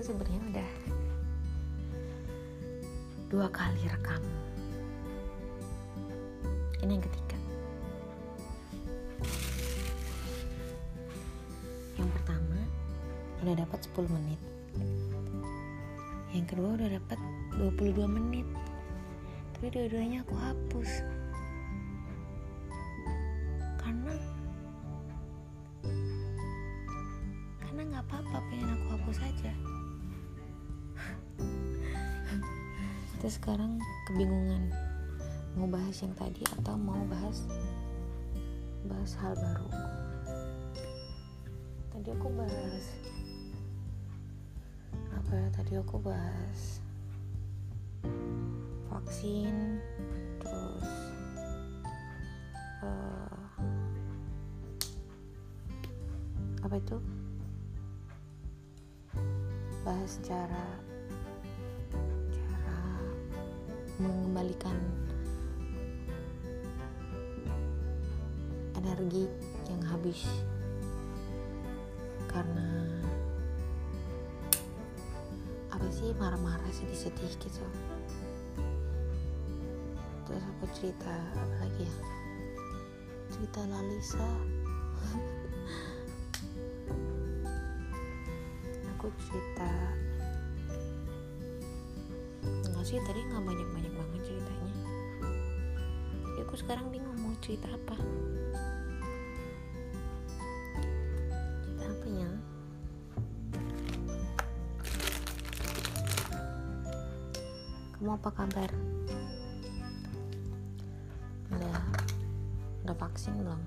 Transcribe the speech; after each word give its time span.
tuh 0.00 0.16
sebenarnya 0.16 0.40
udah 0.48 0.70
dua 3.28 3.52
kali 3.52 3.84
rekam. 3.84 4.22
Ini 6.80 6.96
yang 6.96 7.04
ketiga. 7.04 7.38
Yang 12.00 12.10
pertama 12.16 12.58
udah 13.44 13.54
dapat 13.60 13.78
10 13.92 14.08
menit. 14.08 14.40
Yang 16.32 16.46
kedua 16.48 16.68
udah 16.80 16.88
dapat 16.96 17.18
22 17.60 18.08
menit. 18.08 18.48
Tapi 19.52 19.68
dua-duanya 19.68 20.24
aku 20.24 20.32
hapus 20.32 21.04
yang 36.00 36.16
tadi 36.16 36.40
atau 36.60 36.80
mau 36.80 36.96
bahas 37.12 37.44
bahas 38.88 39.12
hal 39.20 39.36
baru. 39.36 39.68
Tadi 41.92 42.08
aku 42.16 42.28
bahas 42.32 42.84
apa 45.12 45.32
ya 45.36 45.48
tadi 45.52 45.72
aku 45.76 45.96
bahas 46.00 46.80
vaksin 48.88 49.76
terus 50.40 50.88
uh, 52.80 53.44
apa 56.64 56.74
itu? 56.80 56.96
Bahas 59.84 60.16
cara 60.24 60.64
cara 62.32 62.80
mengembalikan 64.00 64.99
energi 68.80 69.28
yang 69.68 69.84
habis. 69.84 70.24
Karena 72.24 72.96
apa 75.68 75.86
sih 75.92 76.16
marah-marah 76.16 76.72
sedih-sedih 76.72 77.32
gitu. 77.36 77.64
Terus 80.24 80.44
aku 80.56 80.64
cerita 80.72 81.12
apa 81.12 81.54
lagi 81.60 81.84
ya? 81.84 81.96
Cerita 83.28 83.60
Lalisa. 83.68 84.30
Aku 88.96 89.08
cerita. 89.16 89.70
Enggak 92.68 92.84
sih 92.84 93.00
tadi 93.00 93.24
nggak 93.32 93.40
banyak-banyak 93.48 93.92
banget 93.96 94.20
ceritanya. 94.28 94.76
Ya 96.36 96.44
aku 96.44 96.52
sekarang 96.60 96.92
bingung 96.92 97.16
mau 97.16 97.32
cerita 97.40 97.72
apa 97.72 97.96
kamu 108.10 108.26
apa 108.26 108.42
kabar? 108.42 108.70
Udah 111.54 111.78
udah 112.82 112.96
vaksin 112.98 113.38
belum? 113.38 113.62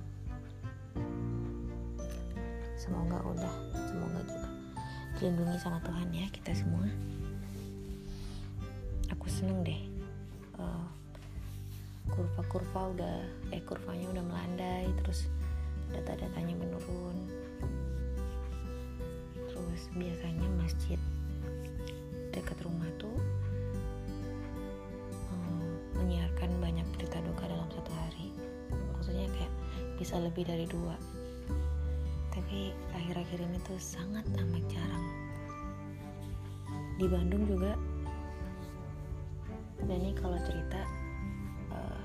Semoga 2.75 3.23
udah 3.23 3.55
semoga 3.87 4.19
juga. 4.27 4.51
Dilindungi 5.15 5.55
sama 5.63 5.79
Tuhan 5.87 6.11
ya 6.11 6.27
kita 6.27 6.51
semua. 6.59 6.83
Aku 9.15 9.31
seneng 9.31 9.63
deh 9.63 9.79
uh, 10.59 10.91
kurva-kurva 12.11 12.99
udah 12.99 13.15
eh 13.55 13.63
kurvanya 13.63 14.11
udah 14.11 14.23
melandai 14.27 14.91
terus 14.99 15.31
data-datanya 15.95 16.51
menurun. 16.59 17.15
Terus 19.47 19.87
biasanya 19.95 20.51
masjid 20.59 20.99
dekat 22.35 22.59
rumah 22.59 22.91
tuh 22.99 23.15
bisa 30.03 30.19
lebih 30.19 30.43
dari 30.43 30.67
dua. 30.67 30.99
Tapi 32.35 32.75
akhir-akhir 32.91 33.39
ini 33.39 33.55
tuh 33.63 33.79
sangat 33.79 34.27
amat 34.35 34.63
jarang. 34.67 35.07
Di 36.99 37.07
Bandung 37.07 37.47
juga 37.47 37.71
dan 39.87 40.03
ini 40.03 40.11
kalau 40.11 40.35
cerita 40.43 40.83
uh, 41.71 42.03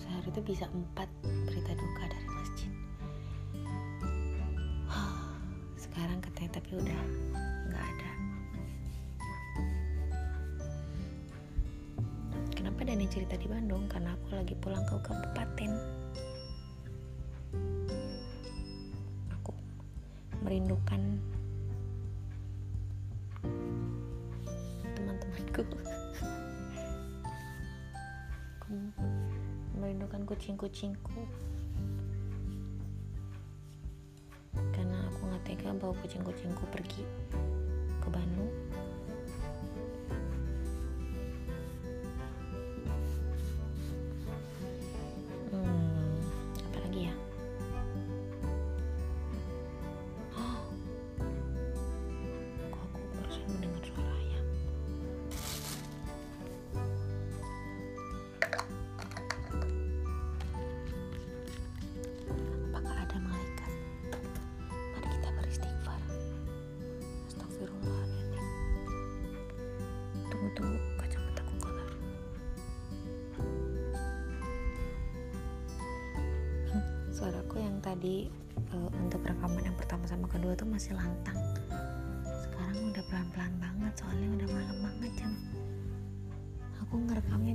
sehari 0.00 0.32
itu 0.32 0.40
bisa 0.40 0.64
empat 0.72 1.12
berita 1.44 1.76
duka 1.76 2.04
dari 2.08 2.28
masjid. 2.40 2.72
Sekarang 5.76 6.24
katanya 6.24 6.56
tapi 6.56 6.70
udah 6.80 7.01
cerita 13.10 13.34
di 13.34 13.50
Bandung 13.50 13.90
karena 13.90 14.14
aku 14.14 14.36
lagi 14.36 14.54
pulang 14.58 14.84
ke 14.86 14.94
kabupaten. 15.02 15.70
Aku 19.34 19.52
merindukan 20.46 21.00
teman-temanku. 24.94 25.62
Aku 28.60 28.72
merindukan 29.78 30.22
kucing-kucingku. 30.28 31.22
Karena 34.74 34.98
aku 35.10 35.20
nggak 35.26 35.42
tega 35.48 35.70
bawa 35.74 35.94
kucing-kucingku 36.02 36.64
pergi 36.70 37.02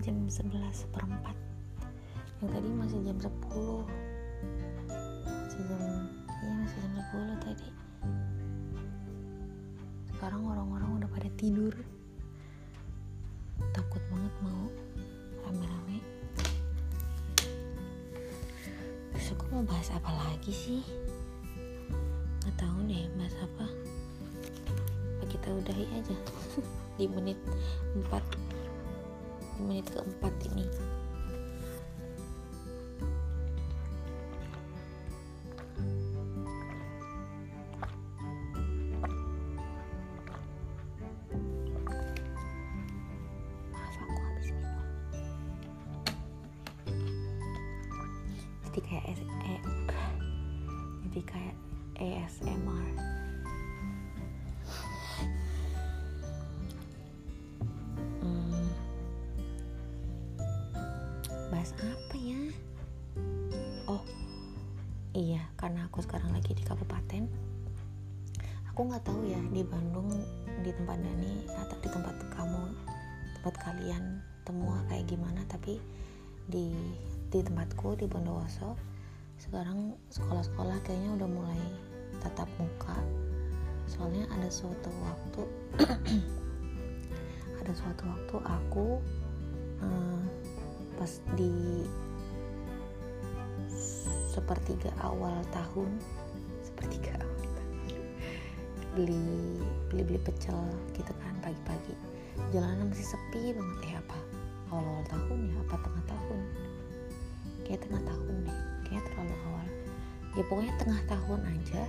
jam 0.01 0.15
11 0.29 0.53
seperempat. 0.73 1.33
Yang 2.37 2.49
tadi 2.53 2.69
masih 2.69 2.99
jam 3.01 3.17
10 3.17 3.33
masih 5.25 5.61
jam 5.73 5.81
iya 6.29 6.51
masih 6.53 6.77
jam 6.85 6.93
10 7.01 7.45
tadi. 7.45 7.69
Sekarang 10.13 10.45
orang-orang 10.45 11.01
udah 11.01 11.09
pada 11.09 11.29
tidur. 11.33 11.73
Takut 13.73 14.01
banget 14.13 14.33
mau 14.45 14.69
rame-rame. 15.49 15.97
Terus 19.17 19.27
aku 19.33 19.43
mau 19.49 19.65
bahas 19.65 19.89
apa 19.89 20.11
lagi 20.13 20.53
sih? 20.53 20.81
Nggak 22.45 22.53
tahu 22.53 22.77
deh 22.85 23.05
bahas 23.17 23.35
apa? 23.41 23.65
Kita 25.25 25.47
udahi 25.57 25.85
aja? 25.89 26.17
Di 27.01 27.05
menit 27.09 27.37
4 27.97 28.09
di 28.09 28.46
menit 29.61 29.89
keempat 29.91 30.33
ini 30.53 30.65
suatu 84.57 84.89
waktu 85.05 85.41
ada 87.61 87.71
suatu 87.77 88.09
waktu 88.09 88.35
aku 88.41 88.97
uh, 89.85 90.21
pas 90.97 91.13
di 91.37 91.85
sepertiga 94.33 94.89
awal 95.05 95.45
tahun 95.53 95.93
sepertiga 96.65 97.21
awal 97.21 97.45
tahun 97.53 97.77
beli 98.97 99.29
beli 99.93 100.01
beli 100.09 100.19
pecel 100.25 100.57
gitu 100.97 101.13
kan 101.21 101.37
pagi-pagi. 101.45 101.93
Jalanan 102.49 102.89
masih 102.89 103.13
sepi 103.13 103.53
banget 103.53 103.93
eh 103.93 103.95
apa 104.01 104.17
awal-awal 104.73 105.05
tahun 105.05 105.53
ya 105.53 105.57
apa 105.69 105.75
tengah 105.85 106.03
tahun. 106.09 106.41
Kayak 107.61 107.79
tengah 107.85 108.01
tahun 108.09 108.35
deh 108.49 108.59
kayak 108.89 109.03
terlalu 109.05 109.35
awal 109.53 109.67
ya 110.37 110.43
pokoknya 110.45 110.73
tengah 110.77 111.01
tahun 111.09 111.41
aja 111.49 111.83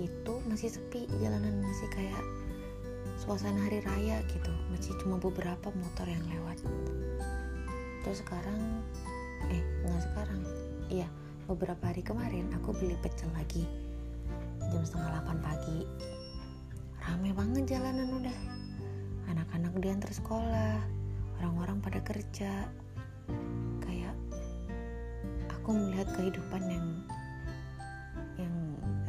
itu 0.00 0.32
masih 0.48 0.72
sepi 0.72 1.04
jalanan 1.20 1.60
masih 1.60 1.88
kayak 1.92 2.24
suasana 3.20 3.68
hari 3.68 3.84
raya 3.84 4.24
gitu. 4.32 4.48
Masih 4.72 4.96
cuma 5.04 5.20
beberapa 5.20 5.68
motor 5.76 6.08
yang 6.08 6.24
lewat. 6.24 6.56
Terus 8.00 8.24
sekarang 8.24 8.80
eh 9.52 9.60
nggak 9.84 10.02
sekarang. 10.08 10.40
Iya 10.88 11.08
beberapa 11.44 11.92
hari 11.92 12.00
kemarin 12.00 12.48
aku 12.56 12.72
beli 12.72 12.96
pecel 13.04 13.28
lagi. 13.36 13.68
Jam 14.72 14.80
setengah 14.80 15.20
8 15.20 15.44
pagi. 15.44 15.84
Rame 17.04 17.30
banget 17.36 17.76
jalanan 17.76 18.08
udah. 18.24 18.38
Anak-anak 19.28 19.76
diantar 19.84 20.10
sekolah 20.16 20.80
orang-orang 21.42 21.84
pada 21.84 22.00
kerja. 22.00 22.64
Kayak 23.84 24.16
aku 25.52 25.76
melihat 25.76 26.08
kehidupan 26.16 26.62
yang 26.72 26.80
yang 26.80 27.19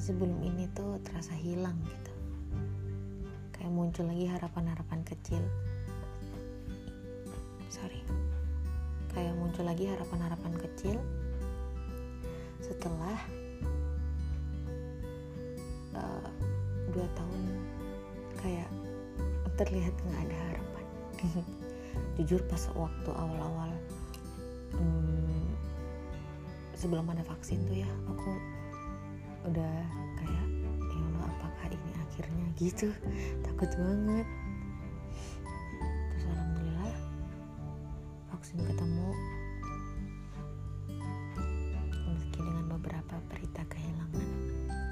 sebelum 0.01 0.41
ini 0.41 0.65
tuh 0.73 0.97
terasa 1.05 1.37
hilang 1.37 1.77
gitu. 1.85 2.13
Kayak 3.53 3.69
muncul 3.77 4.09
lagi 4.09 4.25
harapan-harapan 4.25 5.05
kecil. 5.05 5.45
Sorry. 7.69 8.01
Kayak 9.13 9.37
muncul 9.37 9.61
lagi 9.61 9.85
harapan-harapan 9.85 10.57
kecil. 10.57 10.97
Setelah 12.65 13.17
uh, 15.93 16.29
dua 16.89 17.05
tahun 17.13 17.41
kayak 18.41 18.69
terlihat 19.61 19.93
nggak 19.93 20.21
ada 20.25 20.37
harapan. 20.49 20.85
Jujur 22.17 22.41
pas 22.49 22.65
waktu 22.73 23.09
awal-awal 23.13 23.69
hmm, 24.73 25.45
sebelum 26.73 27.05
ada 27.13 27.21
vaksin 27.21 27.61
tuh 27.69 27.85
ya 27.85 27.91
aku 28.09 28.33
udah 29.47 29.73
kayak 30.21 30.47
ya 30.77 31.01
Allah 31.01 31.25
apakah 31.25 31.67
ini 31.73 31.91
akhirnya? 31.97 32.45
Gitu. 32.57 32.93
Takut 33.41 33.71
banget. 33.73 34.27
Terus 36.13 36.25
alhamdulillah 36.29 36.93
vaksin 38.29 38.59
ketemu. 38.61 39.09
Meski 42.11 42.37
dengan 42.37 42.65
beberapa 42.69 43.15
berita 43.33 43.65
kehilangan. 43.65 44.27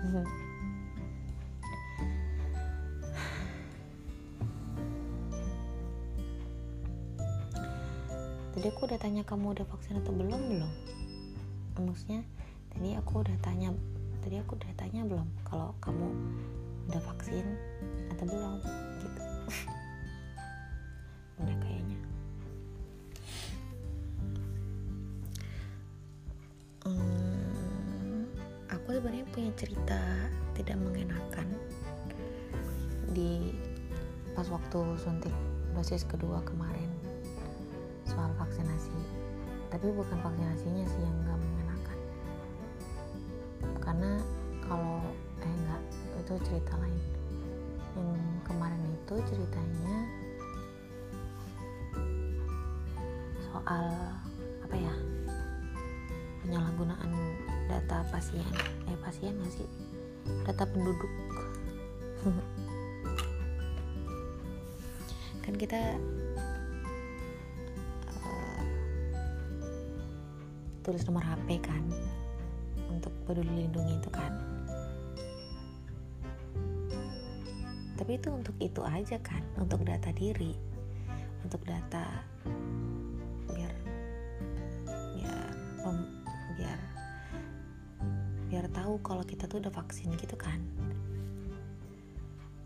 Tadi 8.59 8.65
aku 8.75 8.91
udah 8.91 8.99
tanya 8.99 9.23
kamu 9.23 9.55
udah 9.55 9.63
vaksin 9.71 10.03
atau 10.03 10.11
belum 10.11 10.41
belum? 10.51 10.71
Maksudnya 11.79 12.27
tadi 12.75 12.91
aku 12.91 13.23
udah 13.23 13.37
tanya 13.39 13.71
tadi 14.19 14.35
aku 14.39 14.59
udah 14.59 14.71
tanya 14.75 15.01
belum 15.07 15.27
kalau 15.47 15.71
kamu 15.79 16.07
udah 16.91 17.01
vaksin 17.05 17.45
atau 18.15 18.25
belum? 18.25 18.59
Gitu. 18.99 19.21
Udah 21.39 21.55
kayaknya. 21.63 21.99
Hmm, 26.83 28.27
aku 28.67 28.87
sebenarnya 28.97 29.23
punya 29.31 29.51
cerita 29.55 30.01
tidak 30.57 30.77
mengenakan 30.83 31.47
di 33.15 33.55
pas 34.35 34.49
waktu 34.51 34.79
suntik 34.99 35.31
dosis 35.77 36.03
kedua 36.03 36.43
kemarin 36.43 36.91
soal 38.03 38.33
vaksinasi. 38.35 38.97
Tapi 39.69 39.93
bukan 39.95 40.17
vaksinasinya 40.19 40.85
sih 40.89 41.01
yang 41.05 41.17
mengenakan 41.23 41.48
karena 43.89 44.21
kalau 44.61 45.01
eh 45.41 45.49
enggak 45.49 45.81
itu 46.21 46.33
cerita 46.45 46.77
lain. 46.77 47.01
Yang 47.97 48.21
kemarin 48.45 48.77
itu 48.85 49.15
ceritanya 49.33 49.97
soal 53.49 53.89
apa 54.61 54.75
ya 54.77 54.93
penyalahgunaan 56.45 57.09
data 57.65 58.05
pasien. 58.13 58.45
Eh 58.85 58.93
pasien 59.01 59.33
nggak 59.41 59.57
sih? 59.57 59.65
Data 60.45 60.69
penduduk. 60.69 61.09
Kan 65.49 65.57
kita 65.57 65.97
uh, 68.05 68.61
tulis 70.85 71.01
nomor 71.09 71.25
HP 71.25 71.57
kan 71.65 71.81
peduli 73.29 73.69
lindungi 73.69 74.01
itu 74.01 74.09
kan. 74.09 74.33
Tapi 77.93 78.17
itu 78.17 78.33
untuk 78.33 78.57
itu 78.57 78.81
aja 78.81 79.21
kan 79.21 79.45
untuk 79.61 79.85
data 79.85 80.09
diri 80.09 80.57
untuk 81.45 81.61
data 81.61 82.09
biar 83.53 83.73
biar 85.13 85.45
pem- 85.77 86.13
biar 86.57 86.79
biar 88.49 88.65
tahu 88.73 88.97
kalau 89.05 89.21
kita 89.21 89.45
tuh 89.45 89.61
udah 89.61 89.69
vaksin 89.77 90.09
gitu 90.17 90.33
kan. 90.33 90.57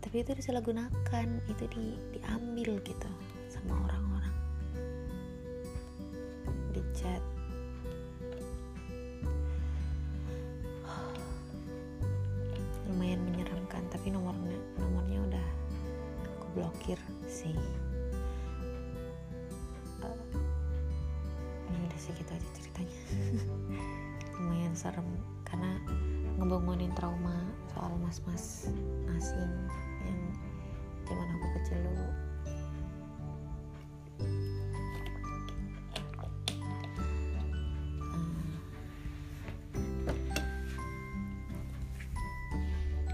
Tapi 0.00 0.24
itu 0.24 0.32
disalahgunakan 0.32 1.28
itu 1.52 1.64
di 1.68 1.84
diambil 2.16 2.80
gitu 2.80 3.10
sama 3.52 3.84
orang-orang 3.84 4.03
mas-mas 28.14 28.70
asing 29.18 29.50
yang 30.06 30.20
zaman 31.02 31.26
aku 31.34 31.46
kecil 31.58 31.78
dulu. 31.82 32.06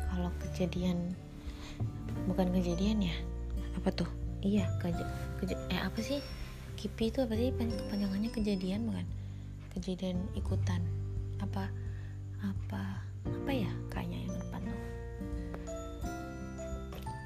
Kalau 0.05 0.29
kejadian 0.45 1.17
bukan 2.29 2.53
kejadian 2.61 3.01
ya? 3.01 3.17
Apa 3.81 3.89
tuh? 3.97 4.11
Iya 4.45 4.69
keja, 4.85 5.09
keja 5.41 5.57
eh 5.73 5.81
apa 5.81 5.97
sih? 6.05 6.21
Kipi 6.77 7.09
itu 7.09 7.25
apa 7.25 7.33
sih? 7.41 7.57
Kepanjangannya 7.57 8.29
kejadian 8.37 8.85
bukan? 8.85 9.09
Kejadian 9.73 10.21
ikutan. 10.37 10.85
Apa 11.41 11.73
apa 12.45 13.01
apa 13.25 13.49
ya 13.49 13.73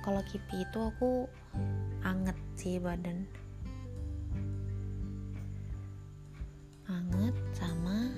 kalau 0.04 0.20
kipi 0.28 0.68
itu 0.68 0.78
aku 0.84 1.24
anget 2.04 2.36
sih 2.60 2.76
badan. 2.76 3.24
Anget 6.84 7.32
sama 7.56 8.12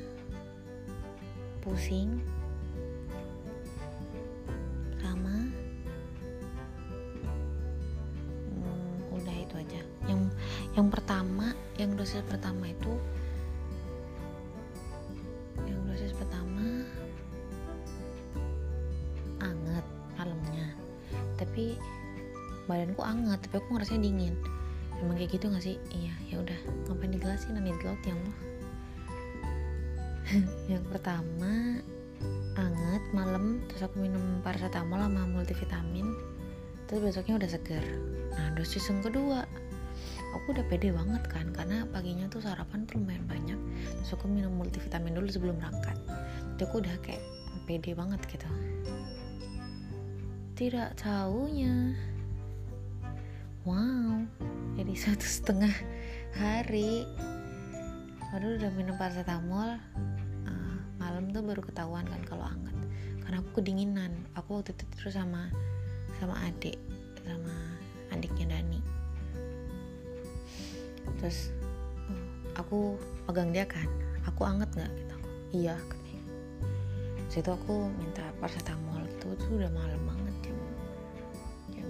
pusing 1.63 2.19
tapi 23.57 23.65
aku 23.65 23.81
ngerasanya 23.81 24.03
dingin. 24.05 24.35
Emang 25.01 25.17
kayak 25.17 25.33
gitu 25.33 25.49
gak 25.49 25.65
sih? 25.65 25.81
Iya 25.89 26.13
ya 26.29 26.37
udah. 26.45 26.61
Ngapain 26.93 27.09
dijelasin? 27.09 27.57
Nanti 27.57 27.73
laut 27.89 28.05
yang 28.05 28.21
lo 28.21 28.33
yang 30.69 30.85
pertama 30.93 31.81
anget 32.61 33.05
malam 33.17 33.65
terus 33.65 33.89
aku 33.89 33.97
minum 34.05 34.45
paracetamol 34.45 35.01
sama 35.01 35.25
multivitamin. 35.25 36.05
Terus 36.85 37.01
besoknya 37.01 37.41
udah 37.41 37.49
seger. 37.49 37.81
Nah 38.37 38.53
dosis 38.61 38.93
yang 38.93 39.01
kedua. 39.01 39.49
Aku 40.37 40.53
udah 40.53 40.69
pede 40.69 40.93
banget 40.93 41.25
kan 41.33 41.49
karena 41.57 41.89
paginya 41.89 42.29
tuh 42.29 42.45
sarapan 42.45 42.85
tuh 42.85 43.01
lumayan 43.01 43.25
banyak. 43.25 43.57
Terus 44.05 44.21
aku 44.21 44.29
minum 44.29 44.53
multivitamin 44.53 45.17
dulu 45.17 45.33
sebelum 45.33 45.57
berangkat. 45.57 45.97
Jadi 46.61 46.61
aku 46.61 46.85
udah 46.85 46.93
kayak 47.01 47.25
pede 47.65 47.97
banget 47.97 48.21
gitu. 48.29 48.53
Tidak 50.61 50.93
taunya. 51.01 51.97
wow 51.97 52.16
satu 54.97 55.29
setengah 55.29 55.77
hari. 56.41 57.05
Baru 58.33 58.57
udah 58.57 58.73
minum 58.73 58.97
paracetamol. 58.97 59.77
Uh, 60.49 60.77
malam 60.97 61.29
tuh 61.37 61.45
baru 61.45 61.61
ketahuan 61.61 62.09
kan 62.09 62.25
kalau 62.25 62.49
hangat. 62.49 62.73
Karena 63.21 63.45
aku 63.45 63.61
kedinginan. 63.61 64.13
Aku 64.41 64.57
waktu 64.57 64.73
itu 64.73 64.89
terus 64.97 65.21
sama 65.21 65.53
sama 66.17 66.33
adik 66.49 66.81
sama 67.29 67.77
adiknya 68.09 68.57
Dani. 68.57 68.81
Terus 71.21 71.53
uh, 72.09 72.57
aku 72.57 72.97
pegang 73.29 73.53
dia 73.53 73.69
kan. 73.69 73.87
Aku 74.33 74.49
anget 74.49 74.73
nggak 74.73 74.91
gitu? 74.97 75.13
Aku 75.13 75.29
iya 75.53 75.77
katanya. 75.77 76.25
Situ 77.29 77.51
aku 77.53 77.93
minta 78.01 78.25
paracetamol. 78.41 79.05
Gitu 79.13 79.29
itu 79.29 79.61
udah 79.61 79.71
malam 79.77 80.01
banget 80.09 80.35
jam 80.49 80.57
jam 81.77 81.89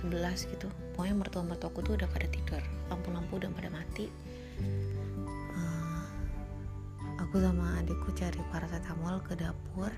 11 0.00 0.48
gitu 0.48 0.68
pokoknya 0.94 1.26
mertua-mertuaku 1.26 1.78
tuh 1.82 1.94
udah 1.98 2.08
pada 2.08 2.26
tidur. 2.30 2.62
Lampu-lampu 2.88 3.42
udah 3.42 3.50
pada 3.50 3.68
mati. 3.74 4.06
Uh, 5.52 6.06
aku 7.18 7.42
sama 7.42 7.82
adikku 7.82 8.14
cari 8.14 8.38
paracetamol 8.54 9.18
ke 9.26 9.34
dapur. 9.34 9.90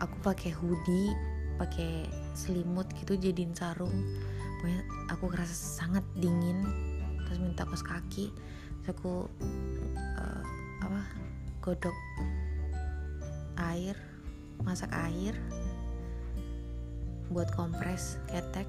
Aku 0.00 0.16
pakai 0.24 0.50
hoodie 0.56 1.12
pakai 1.60 2.08
selimut 2.32 2.88
gitu 2.96 3.14
jadiin 3.14 3.52
sarung. 3.52 3.92
Pokoknya 4.58 4.82
aku 5.12 5.28
ngerasa 5.28 5.52
sangat 5.54 6.04
dingin. 6.16 6.64
Terus 7.28 7.38
minta 7.38 7.68
kos 7.68 7.84
kaki. 7.84 8.32
Terus 8.82 8.96
aku 8.96 9.28
uh, 10.16 10.42
apa 10.82 11.00
godok 11.60 11.94
air 13.60 13.94
masak 14.64 14.90
air 14.90 15.36
buat 17.30 17.48
kompres 17.54 18.18
ketek 18.28 18.66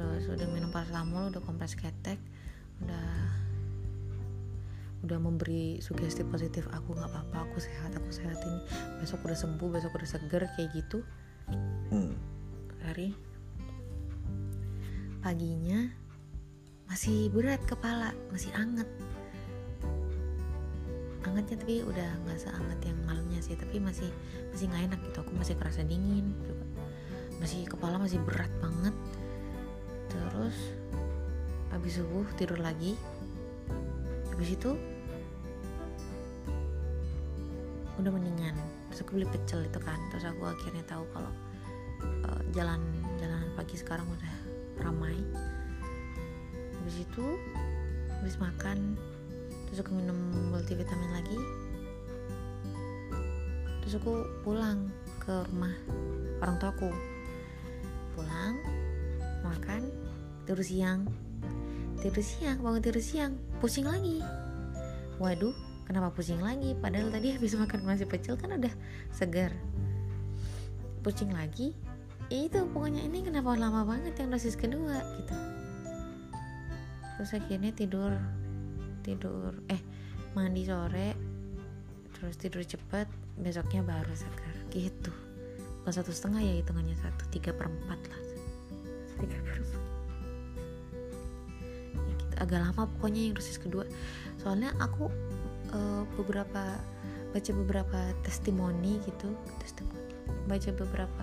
terus 0.00 0.32
udah 0.32 0.48
minum 0.48 0.72
paracetamol 0.72 1.28
udah 1.28 1.44
kompres 1.44 1.76
ketek 1.76 2.16
udah 2.80 3.12
udah 5.04 5.18
memberi 5.20 5.80
sugesti 5.80 6.24
positif 6.24 6.68
aku 6.72 6.96
nggak 6.96 7.08
apa-apa 7.08 7.48
aku 7.48 7.60
sehat 7.60 7.92
aku 7.92 8.08
sehat 8.08 8.36
ini 8.44 8.60
besok 9.00 9.24
udah 9.28 9.36
sembuh 9.36 9.68
besok 9.68 9.92
udah 9.96 10.08
seger 10.08 10.42
kayak 10.56 10.72
gitu. 10.72 11.04
Hmm. 11.90 12.14
hari 12.80 13.12
paginya 15.20 15.92
masih 16.88 17.28
berat 17.28 17.60
kepala 17.68 18.16
masih 18.32 18.48
anget. 18.56 18.88
Angetnya 21.28 21.60
tapi 21.60 21.84
udah 21.84 22.08
nggak 22.24 22.40
seanget 22.40 22.78
yang 22.88 22.98
malamnya 23.04 23.40
sih 23.44 23.52
tapi 23.52 23.76
masih 23.76 24.08
masih 24.52 24.64
nggak 24.68 24.82
enak 24.92 25.00
gitu. 25.12 25.18
Aku 25.20 25.32
masih 25.36 25.54
kerasa 25.60 25.84
dingin 25.84 26.32
juga. 26.40 26.64
Masih 27.40 27.68
kepala 27.68 28.00
masih 28.00 28.20
berat 28.24 28.52
banget 28.64 28.96
terus 30.10 30.56
habis 31.70 32.02
subuh 32.02 32.26
tidur 32.34 32.58
lagi. 32.58 32.98
Habis 34.34 34.58
itu 34.58 34.74
udah 38.02 38.10
mendingan. 38.10 38.58
Terus 38.90 39.06
aku 39.06 39.10
beli 39.22 39.28
pecel 39.30 39.62
itu 39.64 39.78
kan. 39.78 39.96
Terus 40.10 40.26
aku 40.26 40.50
akhirnya 40.50 40.82
tahu 40.90 41.06
kalau 41.14 41.32
uh, 42.26 42.42
jalan 42.50 42.82
jalan 43.22 43.46
pagi 43.54 43.78
sekarang 43.78 44.04
udah 44.10 44.34
ramai. 44.82 45.14
Habis 46.82 47.06
itu 47.06 47.26
habis 48.20 48.36
makan 48.36 48.98
terus 49.70 49.86
aku 49.86 49.94
minum 49.94 50.18
multivitamin 50.50 51.10
lagi. 51.14 51.38
Terus 53.86 53.94
aku 54.02 54.26
pulang 54.42 54.90
ke 55.22 55.46
rumah 55.52 55.74
orang 56.40 56.56
tuaku 56.58 56.90
pulang 58.16 58.56
makan 59.44 59.99
tidur 60.50 60.66
siang. 60.66 61.06
Tidur 62.02 62.26
siang 62.26 62.58
bangun 62.58 62.82
tidur 62.82 62.98
siang. 62.98 63.38
Pusing 63.62 63.86
lagi. 63.86 64.18
Waduh 65.22 65.54
kenapa 65.86 66.10
pusing 66.10 66.42
lagi? 66.42 66.74
Padahal 66.74 67.06
tadi 67.14 67.30
habis 67.30 67.54
makan 67.62 67.86
nasi 67.86 68.02
pecel 68.02 68.34
kan 68.34 68.58
udah 68.58 68.74
segar. 69.14 69.54
Pusing 71.06 71.30
lagi? 71.30 71.70
Itu 72.34 72.66
pokoknya 72.66 73.06
ini 73.06 73.22
kenapa 73.22 73.54
lama 73.54 73.86
banget 73.86 74.18
yang 74.18 74.34
dosis 74.34 74.58
kedua 74.58 74.98
gitu. 75.22 75.38
Terus 77.14 77.30
akhirnya 77.30 77.70
tidur. 77.70 78.10
Tidur 79.06 79.54
eh 79.70 79.78
mandi 80.34 80.66
sore. 80.66 81.14
Terus 82.18 82.34
tidur 82.42 82.66
cepet. 82.66 83.06
Besoknya 83.38 83.86
baru 83.86 84.10
segar 84.18 84.54
gitu. 84.74 85.14
Bukan 85.86 85.94
satu 85.94 86.10
setengah 86.10 86.42
ya 86.42 86.58
hitungannya 86.58 86.98
satu 86.98 87.22
tiga 87.30 87.54
perempat 87.54 88.02
lah 88.10 88.29
agak 92.40 92.64
lama 92.64 92.88
pokoknya 92.96 93.30
yang 93.30 93.34
dosis 93.36 93.60
kedua. 93.60 93.84
Soalnya 94.40 94.72
aku 94.80 95.12
uh, 95.76 96.02
beberapa 96.18 96.80
baca 97.30 97.50
beberapa 97.54 98.00
testimoni 98.26 98.98
gitu 99.06 99.30
testimoni 99.62 100.18
baca 100.50 100.70
beberapa 100.74 101.22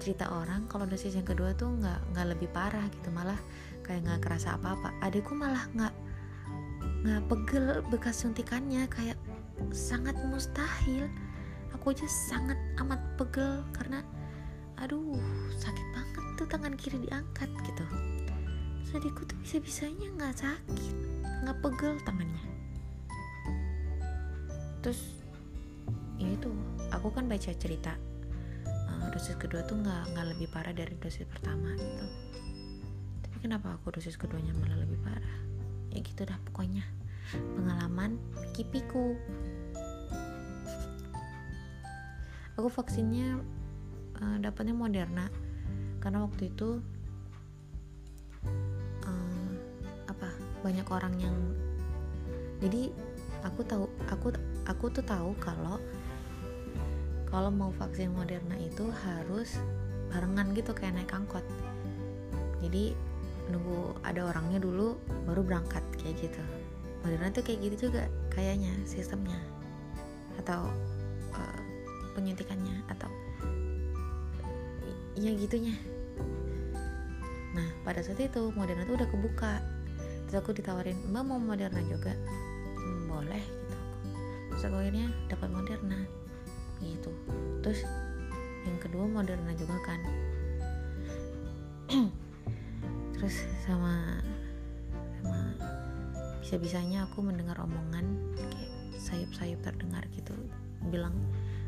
cerita 0.00 0.32
orang 0.32 0.64
kalau 0.66 0.88
dosis 0.88 1.12
yang 1.12 1.28
kedua 1.28 1.52
tuh 1.52 1.68
nggak 1.76 2.00
nggak 2.16 2.26
lebih 2.32 2.48
parah 2.56 2.88
gitu 2.88 3.12
malah 3.12 3.36
kayak 3.84 4.00
nggak 4.08 4.20
kerasa 4.24 4.56
apa 4.56 4.74
apa 4.74 4.88
adikku 5.04 5.36
malah 5.36 5.68
nggak 5.76 5.94
nggak 7.04 7.22
pegel 7.28 7.84
bekas 7.92 8.22
suntikannya 8.22 8.86
kayak 8.88 9.18
sangat 9.70 10.14
mustahil. 10.26 11.06
Aku 11.74 11.90
aja 11.90 12.06
sangat 12.06 12.58
amat 12.78 13.00
pegel 13.18 13.66
karena 13.74 14.06
aduh 14.78 15.18
sakit 15.58 15.86
banget 15.94 16.24
tuh 16.38 16.46
tangan 16.46 16.74
kiri 16.78 16.98
diangkat 17.06 17.50
gitu 17.66 17.84
adikku 18.92 19.24
tuh 19.24 19.38
bisa 19.40 19.56
bisanya 19.58 20.08
nggak 20.16 20.34
sakit 20.36 20.96
nggak 21.42 21.58
pegel 21.58 21.98
tangannya. 22.06 22.44
Terus 24.82 25.00
ya 26.18 26.28
itu 26.30 26.50
aku 26.94 27.10
kan 27.10 27.26
baca 27.26 27.50
cerita 27.50 27.98
uh, 28.66 29.06
dosis 29.10 29.34
kedua 29.34 29.66
tuh 29.66 29.82
nggak 29.82 30.14
nggak 30.14 30.26
lebih 30.36 30.46
parah 30.54 30.70
dari 30.70 30.94
dosis 31.02 31.26
pertama 31.26 31.74
gitu. 31.74 32.06
Tapi 33.26 33.36
kenapa 33.42 33.74
aku 33.74 33.90
dosis 33.98 34.14
keduanya 34.14 34.54
malah 34.54 34.78
lebih 34.78 34.98
parah? 35.02 35.38
Ya 35.90 35.98
gitu 35.98 36.22
dah 36.22 36.38
pokoknya. 36.50 36.86
Pengalaman 37.32 38.20
kipiku. 38.54 39.18
Aku 42.60 42.68
vaksinnya 42.68 43.40
uh, 44.20 44.36
dapatnya 44.38 44.76
Moderna. 44.76 45.26
Karena 45.98 46.26
waktu 46.26 46.50
itu 46.50 46.82
banyak 50.62 50.86
orang 50.88 51.14
yang 51.18 51.36
jadi 52.62 52.94
aku 53.42 53.66
tahu 53.66 53.90
aku 54.06 54.30
aku 54.70 54.84
tuh 54.94 55.02
tahu 55.02 55.34
kalau 55.42 55.82
kalau 57.26 57.48
mau 57.48 57.72
vaksin 57.74 58.12
Moderna 58.12 58.54
itu 58.60 58.86
harus 58.92 59.58
barengan 60.12 60.52
gitu 60.52 60.76
kayak 60.76 61.00
naik 61.00 61.16
angkot. 61.16 61.42
Jadi 62.60 62.92
nunggu 63.48 63.96
ada 64.04 64.28
orangnya 64.28 64.60
dulu 64.60 65.00
baru 65.24 65.40
berangkat 65.40 65.82
kayak 65.96 66.28
gitu. 66.28 66.42
Moderna 67.02 67.32
tuh 67.34 67.42
kayak 67.42 67.58
gitu 67.66 67.88
juga 67.88 68.06
kayaknya 68.30 68.70
sistemnya 68.86 69.40
atau 70.38 70.70
uh, 71.34 71.60
penyuntikannya 72.14 72.84
atau 72.92 73.08
ya 75.16 75.32
gitunya. 75.32 75.74
Nah 77.56 77.66
pada 77.82 78.04
saat 78.04 78.20
itu 78.20 78.52
Moderna 78.54 78.84
tuh 78.84 79.00
udah 79.00 79.08
kebuka 79.08 79.64
terus 80.32 80.48
aku 80.48 80.56
ditawarin 80.56 80.96
mbak 81.12 81.28
mau 81.28 81.36
Moderna 81.36 81.84
juga? 81.84 82.08
Hmm, 82.80 83.04
boleh 83.04 83.44
gitu. 83.44 83.76
Terus 84.48 84.62
aku 84.64 84.76
akhirnya 84.80 85.06
dapat 85.28 85.48
Moderna 85.52 86.00
gitu. 86.80 87.12
Terus 87.60 87.84
yang 88.64 88.80
kedua 88.80 89.04
Moderna 89.12 89.52
juga 89.52 89.76
kan. 89.84 90.00
Terus 93.12 93.44
sama 93.68 94.24
sama 95.20 95.52
bisa-bisanya 96.40 97.04
aku 97.04 97.20
mendengar 97.20 97.60
omongan 97.60 98.16
kayak 98.32 98.72
sayup-sayup 98.96 99.60
terdengar 99.60 100.00
gitu. 100.16 100.32
Bilang 100.88 101.12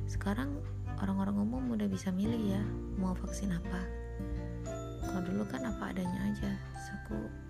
sekarang 0.08 0.56
orang-orang 1.04 1.36
umum 1.36 1.76
udah 1.76 1.84
bisa 1.84 2.08
milih 2.08 2.56
ya 2.56 2.64
mau 2.96 3.12
vaksin 3.12 3.52
apa. 3.52 3.84
Kalau 5.04 5.20
dulu 5.20 5.44
kan 5.52 5.68
apa 5.68 5.92
adanya 5.92 6.32
aja. 6.32 6.48
Terus 6.48 6.88
aku 7.04 7.43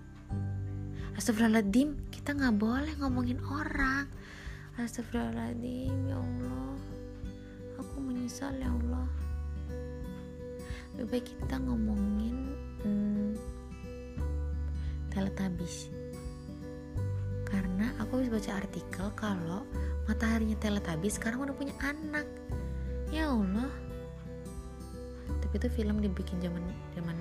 Astagfirullahaladzim 1.15 2.11
kita 2.11 2.35
nggak 2.35 2.59
boleh 2.59 2.91
ngomongin 2.99 3.39
orang. 3.47 4.03
Astagfirullahaladzim 4.75 6.11
ya 6.11 6.19
Allah. 6.19 6.75
Aku 7.79 8.03
menyesal 8.03 8.51
ya 8.59 8.67
Allah. 8.67 9.07
Lebih 10.99 11.07
baik 11.07 11.25
kita 11.39 11.55
ngomongin 11.63 12.35
hmm, 12.83 13.31
teletabis 15.11 15.87
karena 17.47 17.95
aku 18.03 18.19
bisa 18.19 18.35
baca 18.35 18.51
artikel 18.59 19.07
kalau 19.15 19.63
mataharinya 20.11 20.59
teletabis 20.59 21.15
sekarang 21.15 21.47
udah 21.47 21.55
punya 21.55 21.71
anak. 21.79 22.27
Ya 23.07 23.31
Allah. 23.31 23.71
Tapi 25.39 25.63
itu 25.63 25.71
film 25.71 26.03
dibikin 26.03 26.43
zaman 26.43 26.59
zaman 26.91 27.15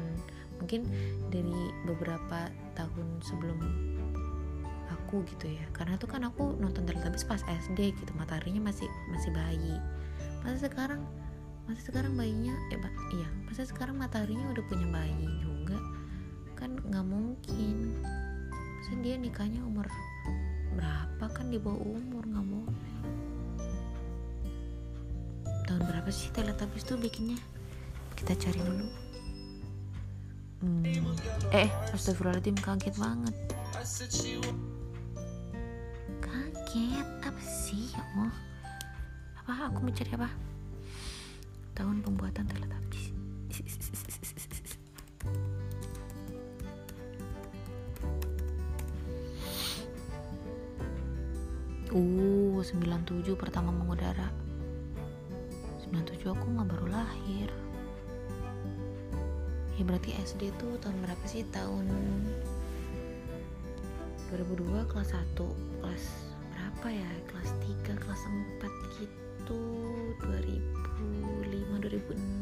mungkin 0.59 0.83
dari 1.31 1.71
beberapa 1.87 2.51
tahun 2.75 3.07
sebelum 3.23 3.59
aku 4.91 5.23
gitu 5.31 5.47
ya. 5.51 5.65
Karena 5.73 5.95
tuh 5.97 6.11
kan 6.11 6.27
aku 6.27 6.59
nonton 6.59 6.85
Teletubbies 6.85 7.25
pas 7.25 7.41
SD 7.47 7.95
gitu 7.95 8.13
mataharinya 8.19 8.71
masih 8.71 8.91
masih 9.11 9.31
bayi. 9.33 9.77
Masa 10.43 10.69
sekarang 10.69 11.03
masa 11.65 11.81
sekarang 11.89 12.13
bayinya 12.13 12.53
eh 12.69 12.77
ba 12.77 12.93
iya 13.17 13.29
masa 13.49 13.65
sekarang 13.65 13.97
mataharinya 13.97 14.53
udah 14.53 14.65
punya 14.67 14.87
bayi 14.91 15.27
juga? 15.41 15.79
Kan 16.59 16.77
nggak 16.79 17.07
mungkin. 17.07 18.03
Masa 18.83 18.93
dia 19.01 19.17
nikahnya 19.17 19.65
umur 19.65 19.89
berapa 20.75 21.27
kan 21.31 21.49
di 21.49 21.57
bawah 21.57 21.81
umur 21.81 22.27
nggak 22.27 22.47
boleh 22.51 22.95
tahun 25.65 25.81
berapa 25.89 26.11
sih 26.13 26.29
Teletubbies 26.37 26.85
tuh 26.85 27.01
bikinnya? 27.01 27.41
Kita 28.15 28.37
cari 28.37 28.61
dulu 28.61 29.04
eh 31.55 31.71
astagfirullahaladzim 31.95 32.59
kaget 32.59 32.95
banget. 32.99 33.37
Kaget? 36.21 37.09
Apa 37.23 37.43
sih? 37.43 37.93
Ya 37.95 38.03
Allah. 38.15 38.35
Apa? 39.45 39.53
Aku 39.71 39.87
mencari 39.87 40.11
apa? 40.17 40.31
Tahun 41.75 41.97
pembuatan 42.03 42.47
Teletubbies 42.47 43.13
Uh, 51.95 52.59
97 52.59 53.39
pertama 53.39 53.71
mengudara 53.71 54.27
berarti 59.85 60.17
SD 60.17 60.51
tuh 60.57 60.81
tahun 60.81 60.97
berapa 61.05 61.25
sih? 61.29 61.45
Tahun 61.53 61.87
2002 64.33 64.91
kelas 64.91 65.11
1 65.15 65.39
kelas 65.39 66.05
berapa 66.51 66.87
ya? 66.91 67.11
Kelas 67.31 67.51
3 67.87 68.03
kelas 68.03 68.23
4 68.61 68.99
gitu 68.99 69.63
2005 70.25 71.85
2006 71.85 72.34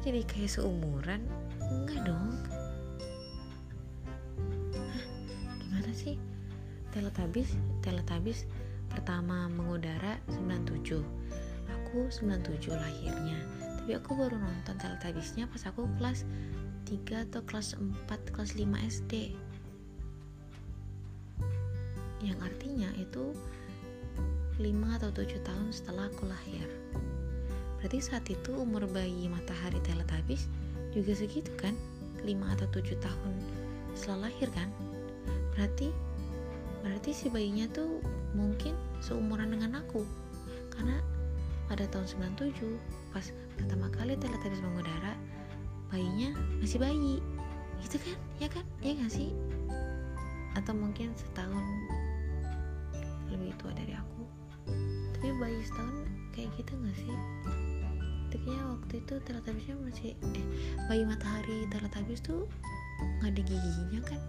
jadi 0.00 0.24
kayak 0.24 0.50
seumuran? 0.56 1.20
Enggak 1.60 2.00
dong. 2.08 2.32
Hah, 4.72 5.04
gimana 5.60 5.92
sih? 5.92 6.16
Teletubbies 6.90 7.54
Teletubbies 7.84 8.48
pertama 8.90 9.46
mengudara 9.46 10.18
97 10.32 11.04
aku 11.68 12.08
97 12.10 12.72
lahirnya. 12.74 13.38
Tapi 13.80 13.92
aku 13.94 14.16
baru 14.16 14.40
nonton 14.40 14.76
Teletubbiesnya 14.80 15.46
pas 15.46 15.62
aku 15.68 15.84
kelas 16.00 16.24
3 16.88 17.30
atau 17.30 17.44
kelas 17.46 17.76
4 17.78 18.34
kelas 18.34 18.58
5 18.58 18.66
SD 18.88 19.36
yang 22.20 22.36
artinya 22.44 22.88
itu 23.00 23.32
5 24.60 24.96
atau 25.00 25.10
7 25.12 25.40
tahun 25.40 25.68
setelah 25.72 26.04
aku 26.12 26.28
lahir 26.28 26.68
berarti 27.80 27.98
saat 28.04 28.28
itu 28.28 28.52
umur 28.52 28.84
bayi 28.92 29.24
matahari 29.32 29.80
Teletubbies 29.80 30.52
juga 30.92 31.16
segitu 31.16 31.48
kan? 31.56 31.72
5 32.20 32.28
atau 32.52 32.68
7 32.68 32.92
tahun 33.00 33.34
setelah 33.96 34.28
lahir 34.28 34.52
kan? 34.52 34.68
Berarti 35.56 35.88
berarti 36.84 37.10
si 37.16 37.26
bayinya 37.32 37.64
tuh 37.72 38.04
mungkin 38.36 38.76
seumuran 39.00 39.56
dengan 39.56 39.80
aku. 39.80 40.04
Karena 40.76 41.00
pada 41.72 41.88
tahun 41.88 42.04
97 42.36 42.76
pas 43.16 43.24
pertama 43.56 43.88
kali 43.88 44.12
Teletubbies 44.20 44.60
mengudara 44.60 45.16
bayinya 45.88 46.36
masih 46.60 46.76
bayi. 46.76 47.24
Gitu 47.80 47.96
kan? 47.96 48.16
Ya 48.44 48.48
kan? 48.52 48.64
Ya 48.84 48.92
gak 48.92 49.08
sih? 49.08 49.32
Atau 50.52 50.76
mungkin 50.76 51.16
setahun 51.16 51.64
lebih 53.32 53.56
tua 53.56 53.72
dari 53.72 53.96
aku. 53.96 54.28
Tapi 55.16 55.32
bayi 55.40 55.64
setahun 55.64 56.04
kayak 56.36 56.52
gitu 56.60 56.72
gak 56.76 56.96
sih 57.00 57.16
kayaknya 58.38 58.62
waktu 58.70 58.94
itu 59.02 59.14
Teletubbiesnya 59.26 59.76
masih 59.82 60.10
eh 60.14 60.46
bayi 60.86 61.02
matahari 61.02 61.66
Teletubbies 61.72 62.22
tuh 62.22 62.46
nggak 63.20 63.32
ada 63.32 63.42
giginya 63.42 64.00
kan? 64.06 64.20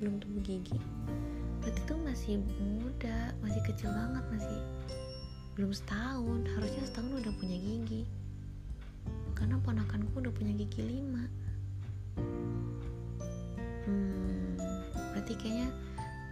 Belum 0.00 0.16
tumbuh 0.22 0.40
gigi. 0.40 0.78
Berarti 1.60 1.80
tuh 1.84 1.98
masih 2.00 2.40
muda 2.56 3.36
masih 3.44 3.60
kecil 3.68 3.92
banget 3.92 4.24
masih 4.32 4.58
belum 5.58 5.72
setahun. 5.76 6.40
Harusnya 6.56 6.82
setahun 6.88 7.12
udah 7.20 7.32
punya 7.36 7.56
gigi. 7.60 8.02
Karena 9.36 9.56
ponakanku 9.60 10.20
udah 10.20 10.32
punya 10.32 10.56
gigi 10.56 10.80
lima. 10.80 11.24
Hmm, 13.84 14.56
berarti 15.12 15.32
kayaknya 15.36 15.68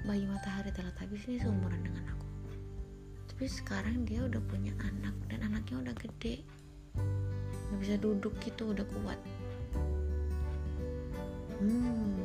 bayi 0.09 0.25
matahari 0.25 0.73
Teletubbies 0.73 1.29
ini 1.29 1.39
seumuran 1.45 1.81
dengan 1.85 2.05
aku. 2.17 2.27
Tapi 3.29 3.45
sekarang 3.47 4.09
dia 4.09 4.25
udah 4.25 4.41
punya 4.49 4.73
anak 4.81 5.15
dan 5.29 5.45
anaknya 5.45 5.77
udah 5.85 5.95
gede 5.95 6.43
nggak 7.69 7.81
bisa 7.81 7.95
duduk 8.01 8.35
gitu 8.43 8.73
udah 8.73 8.87
kuat. 8.87 9.21
Hmm 11.59 12.17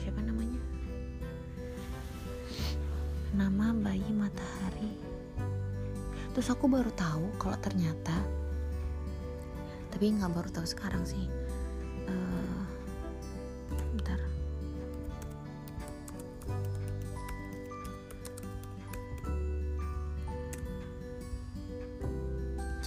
siapa 0.00 0.20
namanya? 0.24 0.60
Nama 3.36 3.66
bayi 3.76 4.10
matahari. 4.12 4.94
Terus 6.34 6.48
aku 6.50 6.70
baru 6.70 6.90
tahu 6.94 7.26
kalau 7.38 7.58
ternyata 7.58 8.16
tapi 9.90 10.16
nggak 10.16 10.32
baru 10.32 10.48
tahu 10.54 10.66
sekarang 10.66 11.02
sih. 11.04 11.26
Eh, 12.08 12.60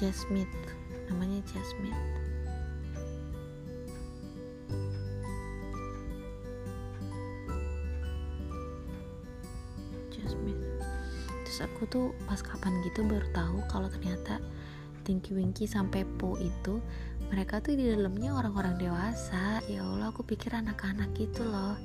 Jasmine 0.04 0.73
Jasmine 1.54 2.02
Jasmine 10.10 10.62
terus 11.46 11.60
aku 11.62 11.82
tuh 11.86 12.06
pas 12.26 12.42
kapan 12.42 12.82
gitu 12.82 13.06
baru 13.06 13.30
tahu 13.38 13.62
kalau 13.70 13.86
ternyata 13.88 14.42
Tinky 15.06 15.38
Winky 15.38 15.70
sampai 15.70 16.08
Po 16.18 16.34
itu 16.42 16.82
mereka 17.30 17.60
tuh 17.60 17.76
di 17.76 17.92
dalamnya 17.92 18.32
orang-orang 18.32 18.80
dewasa. 18.80 19.60
Ya 19.68 19.84
Allah 19.84 20.16
aku 20.16 20.24
pikir 20.24 20.56
anak-anak 20.56 21.12
gitu 21.18 21.44
loh. 21.44 21.76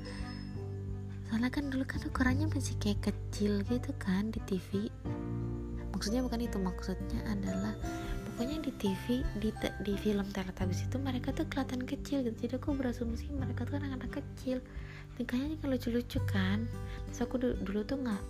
Soalnya 1.27 1.51
kan 1.51 1.67
dulu 1.67 1.83
kan 1.83 1.99
ukurannya 2.07 2.47
masih 2.47 2.79
kayak 2.79 3.11
kecil 3.11 3.59
gitu 3.67 3.91
kan 3.99 4.31
di 4.31 4.39
TV 4.47 4.87
maksudnya 5.99 6.23
bukan 6.23 6.39
itu 6.47 6.55
maksudnya 6.63 7.19
adalah 7.27 7.75
pokoknya 8.39 8.63
di 8.63 8.71
TV 8.79 9.19
di 9.35 9.51
te- 9.51 9.75
di 9.83 9.99
film 9.99 10.23
Teletubbies 10.31 10.87
itu 10.87 10.95
mereka 10.95 11.35
tuh 11.35 11.43
kelihatan 11.51 11.83
kecil 11.83 12.23
gitu. 12.23 12.47
Jadi 12.47 12.55
aku 12.55 12.71
berasumsi 12.71 13.27
mereka 13.35 13.67
tuh 13.67 13.83
anak-anak 13.83 14.15
kecil. 14.15 14.63
Tingkahnya 15.19 15.59
kan 15.59 15.67
lucu-lucu 15.67 16.23
kan 16.23 16.63
terus 17.11 17.19
aku 17.19 17.35
du- 17.35 17.59
dulu 17.67 17.83
tuh 17.83 17.99
nggak 17.99 18.23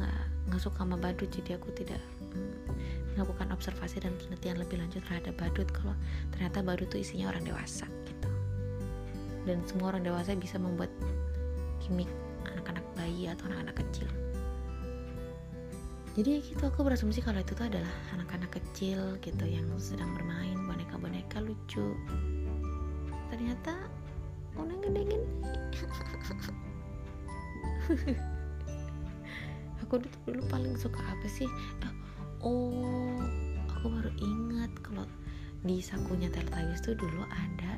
nggak 0.00 0.20
nggak 0.48 0.60
suka 0.64 0.80
sama 0.80 0.96
badut 0.96 1.28
jadi 1.28 1.60
aku 1.60 1.68
tidak 1.76 2.00
melakukan 3.12 3.52
observasi 3.52 4.00
dan 4.00 4.16
penelitian 4.16 4.56
lebih 4.56 4.80
lanjut 4.80 5.04
terhadap 5.04 5.36
badut 5.36 5.68
kalau 5.68 5.92
ternyata 6.32 6.64
badut 6.64 6.88
tuh 6.88 7.04
isinya 7.04 7.28
orang 7.28 7.44
dewasa 7.44 7.84
gitu. 8.08 8.28
Dan 9.44 9.60
semua 9.68 9.92
orang 9.92 10.08
dewasa 10.08 10.32
bisa 10.32 10.56
membuat 10.56 10.88
gimmick 11.84 12.08
anak-anak 12.48 12.88
bayi 12.96 13.28
atau 13.28 13.52
anak-anak 13.52 13.84
kecil 13.84 14.08
jadi 16.16 16.40
gitu 16.40 16.64
aku 16.64 16.80
berasumsi 16.80 17.20
kalau 17.20 17.44
itu 17.44 17.52
tuh 17.52 17.68
adalah 17.68 17.92
anak-anak 18.16 18.56
kecil 18.56 19.20
gitu 19.20 19.44
yang 19.44 19.68
sedang 19.76 20.16
bermain 20.16 20.56
boneka-boneka 20.64 21.44
lucu. 21.44 21.92
Ternyata 23.28 23.76
udah 24.56 24.76
gede-gede 24.80 25.20
aku 29.84 30.00
dulu, 30.00 30.16
dulu 30.24 30.42
paling 30.48 30.72
suka 30.80 31.04
apa 31.04 31.28
sih? 31.28 31.44
Oh 32.40 33.20
aku 33.68 33.92
baru 33.92 34.08
ingat 34.16 34.72
kalau 34.80 35.04
di 35.68 35.84
sakunya 35.84 36.32
Teletubbies 36.32 36.80
tuh 36.80 36.96
dulu 36.96 37.28
ada 37.28 37.76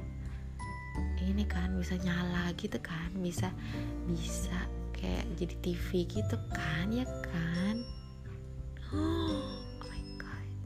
ini 1.27 1.43
kan 1.43 1.75
bisa 1.75 1.99
nyala 1.99 2.55
gitu 2.55 2.79
kan 2.79 3.11
bisa 3.19 3.51
bisa 4.07 4.63
kayak 4.95 5.27
jadi 5.35 5.55
TV 5.59 6.07
gitu 6.07 6.39
kan 6.55 6.95
ya 6.95 7.03
kan 7.27 7.98
oh 8.97 9.37
my 9.85 10.03
god. 10.17 10.65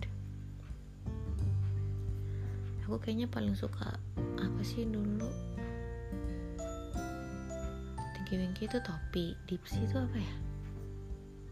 Aku 2.87 2.95
kayaknya 3.03 3.27
paling 3.27 3.59
suka 3.59 3.99
apa 4.39 4.61
sih 4.63 4.87
dulu? 4.87 5.27
Tinky 8.15 8.39
Winky 8.39 8.71
itu 8.71 8.79
topi 8.79 9.35
Dipsy 9.51 9.83
itu 9.83 9.99
apa 9.99 10.15
ya? 10.23 10.35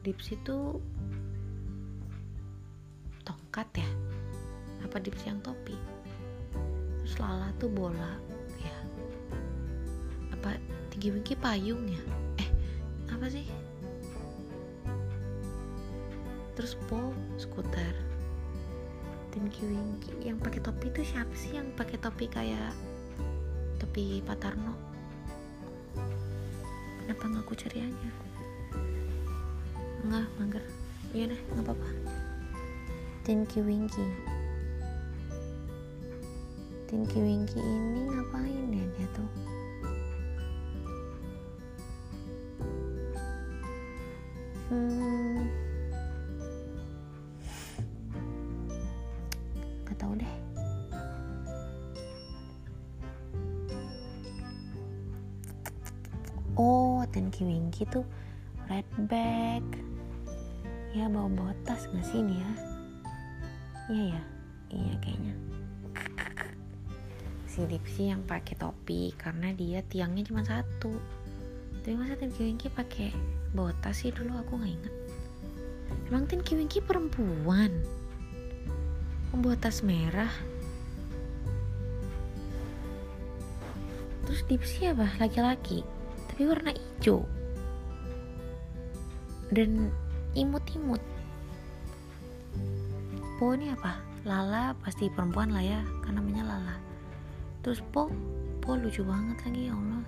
Dipsy 0.07 0.39
itu 0.39 0.79
tongkat 3.27 3.67
ya? 3.75 3.91
Apa 4.87 5.03
Dipsy 5.03 5.27
yang 5.27 5.43
topi? 5.43 5.75
Terus 7.03 7.19
Lala 7.19 7.51
tuh 7.59 7.67
bola 7.67 8.15
ya. 8.63 8.77
Apa 10.39 10.55
Tinky 10.95 11.11
Winky 11.11 11.35
payung 11.35 11.83
ya? 11.91 12.03
Eh 12.39 12.49
apa 13.11 13.27
sih 13.27 13.70
terus 16.55 16.79
Po 16.89 17.13
skuter. 17.37 17.95
Tinky 19.31 19.63
Winky 19.63 20.27
yang 20.27 20.43
pakai 20.43 20.59
topi 20.59 20.91
itu 20.91 21.07
siapa 21.07 21.31
sih? 21.39 21.55
Yang 21.55 21.71
pakai 21.79 21.97
topi 22.03 22.27
kayak 22.27 22.75
topi 23.79 24.21
Patarno 24.27 24.91
kenapa 27.11 27.27
nggak 27.27 27.43
aku 27.43 27.55
cari 27.59 27.79
aja? 27.83 28.11
Nggak 30.07 30.27
mager. 30.39 30.65
Iya 31.11 31.35
deh 31.35 31.41
nggak 31.51 31.65
apa-apa. 31.67 31.89
Tinky 33.27 33.61
Winky 33.67 34.07
Tinky 36.87 37.19
Winky 37.19 37.59
ini 37.59 38.15
ngapain 38.15 38.67
ya 38.71 38.85
dia 38.95 39.09
tuh? 39.11 39.31
Hmm 44.71 45.40
Winky 57.45 57.85
tuh 57.89 58.05
red 58.67 58.87
bag. 59.09 59.65
Ya 60.91 61.07
bawa-bawa 61.07 61.55
tas 61.63 61.87
gak 61.87 62.03
sih 62.03 62.19
ini 62.19 62.41
ya? 62.41 62.53
Iya 63.91 64.05
ya? 64.17 64.23
Iya 64.71 64.95
kayaknya. 65.03 65.35
Si 67.51 67.67
Dipsy 67.67 68.11
yang 68.11 68.23
pakai 68.27 68.55
topi 68.59 69.15
karena 69.19 69.51
dia 69.55 69.83
tiangnya 69.87 70.27
cuma 70.27 70.43
satu. 70.47 70.95
Tapi 71.81 71.95
masa 71.97 72.19
Tinky 72.19 72.47
Winky 72.47 72.69
pakai 72.71 73.11
bawa 73.55 73.75
tas 73.83 74.03
sih 74.03 74.15
dulu? 74.15 74.37
Aku 74.39 74.59
nggak 74.61 74.75
inget 74.75 74.95
emang 76.11 76.27
Tinky 76.27 76.59
Winky 76.59 76.83
perempuan? 76.83 77.71
Membawa 79.31 79.55
tas 79.55 79.87
merah? 79.87 80.31
Terus 84.27 84.43
Dipsy 84.51 84.91
apa? 84.91 85.07
Laki-laki 85.23 85.87
tapi 86.41 86.57
warna 86.57 86.73
hijau. 86.73 87.29
Dan 89.53 89.93
imut-imut. 90.33 91.05
Po 93.37 93.53
ini 93.53 93.69
apa? 93.69 94.01
Lala 94.25 94.73
pasti 94.81 95.13
perempuan 95.13 95.53
lah 95.53 95.61
ya 95.61 95.85
kan 96.01 96.17
namanya 96.17 96.49
Lala. 96.49 96.81
Terus 97.61 97.85
Po 97.93 98.09
Po 98.65 98.73
lucu 98.73 99.05
banget 99.05 99.37
lagi 99.45 99.69
ya 99.69 99.77
Allah. 99.77 100.01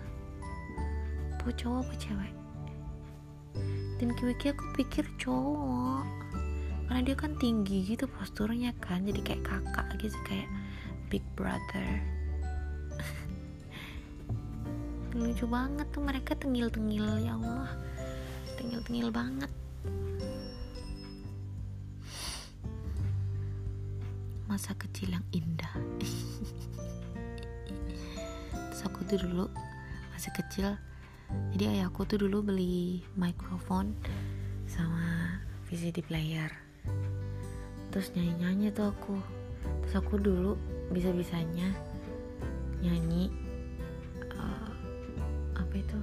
Po 1.37 1.53
cowok 1.53 1.85
apa 1.85 1.95
cewek? 2.01 2.33
Dan 4.01 4.17
Kiwiki 4.17 4.57
aku 4.57 4.65
pikir 4.73 5.05
cowok. 5.21 6.09
Karena 6.89 7.01
dia 7.05 7.13
kan 7.13 7.37
tinggi 7.37 7.93
gitu 7.93 8.09
posturnya 8.09 8.73
kan 8.81 9.05
jadi 9.05 9.21
kayak 9.21 9.45
kakak 9.45 10.01
gitu 10.01 10.17
kayak 10.25 10.49
big 11.13 11.21
brother 11.37 12.01
lucu 15.17 15.45
banget 15.45 15.87
tuh 15.93 16.03
mereka 16.05 16.33
tengil-tengil 16.37 17.05
ya 17.21 17.37
Allah. 17.37 17.73
Tengil-tengil 18.57 19.09
banget. 19.13 19.51
Masa 24.49 24.77
kecil 24.77 25.17
yang 25.17 25.27
indah. 25.33 25.75
Terus 28.69 28.83
aku 28.85 29.05
tuh 29.09 29.19
dulu 29.21 29.47
masih 30.13 30.33
kecil 30.37 30.77
jadi 31.53 31.79
ayahku 31.79 32.05
tuh 32.09 32.17
dulu 32.21 32.53
beli 32.53 33.05
mikrofon 33.17 33.93
sama 34.65 35.37
VCD 35.69 36.01
player. 36.05 36.49
Terus 37.93 38.13
nyanyi-nyanyi 38.17 38.73
tuh 38.73 38.89
aku. 38.93 39.17
Terus 39.85 39.95
aku 40.01 40.17
dulu 40.17 40.57
bisa-bisanya 40.93 41.69
nyanyi 42.81 43.29
apa 45.73 45.81
itu? 45.81 45.99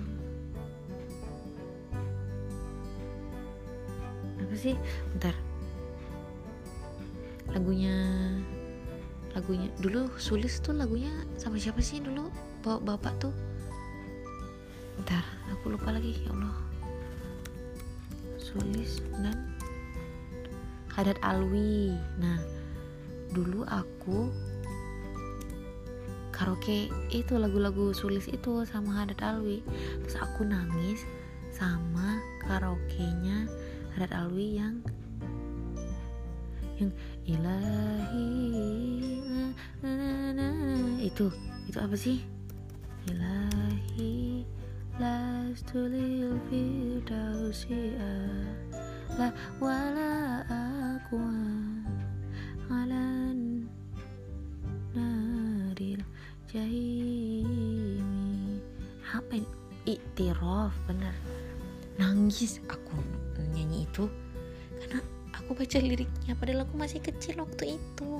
Apa 4.41 4.55
sih? 4.57 4.73
Bentar. 5.13 5.35
Lagunya 7.53 7.93
lagunya 9.37 9.69
dulu 9.77 10.09
sulis 10.17 10.57
tuh 10.57 10.73
lagunya 10.73 11.13
sama 11.37 11.61
siapa 11.61 11.85
sih 11.85 12.01
dulu? 12.01 12.33
Bapak, 12.65 12.81
bapak 12.81 13.13
tuh? 13.21 13.33
Bentar 14.97 15.21
aku 15.53 15.77
lupa 15.77 15.93
lagi 15.93 16.17
ya 16.17 16.33
Allah. 16.33 16.57
Sulis 18.41 19.05
dan 19.21 19.53
Hadat 20.97 21.21
Alwi. 21.21 21.93
Nah 22.17 22.41
dulu 23.37 23.69
aku 23.69 24.33
karaoke 26.39 26.87
itu 27.11 27.35
lagu-lagu 27.35 27.91
sulis 27.91 28.31
itu 28.31 28.63
sama 28.63 29.03
Hadat 29.03 29.19
Alwi. 29.19 29.59
Terus 30.07 30.15
aku 30.23 30.47
nangis 30.47 31.03
sama 31.51 32.23
karaoke-nya 32.47 33.43
Hadat 33.91 34.15
Alwi 34.15 34.55
yang 34.55 34.79
yang 36.79 36.95
ilahi 37.27 38.31
itu 41.03 41.27
itu 41.67 41.75
apa 41.75 41.95
sih? 41.99 42.23
Ilahi 43.11 44.47
lastu 44.95 45.91
lil 45.91 46.39
firdausia 46.47 48.15
la 49.19 49.27
wala 49.59 50.47
aqwa 50.47 51.38
iktiraf 60.19 60.75
bener. 60.83 61.15
Nangis 61.95 62.59
aku 62.67 62.91
nyanyi 63.55 63.87
itu 63.87 64.11
karena 64.83 64.99
aku 65.31 65.55
baca 65.55 65.79
liriknya 65.79 66.35
padahal 66.35 66.67
aku 66.67 66.75
masih 66.75 66.99
kecil 66.99 67.39
waktu 67.39 67.79
itu. 67.79 68.19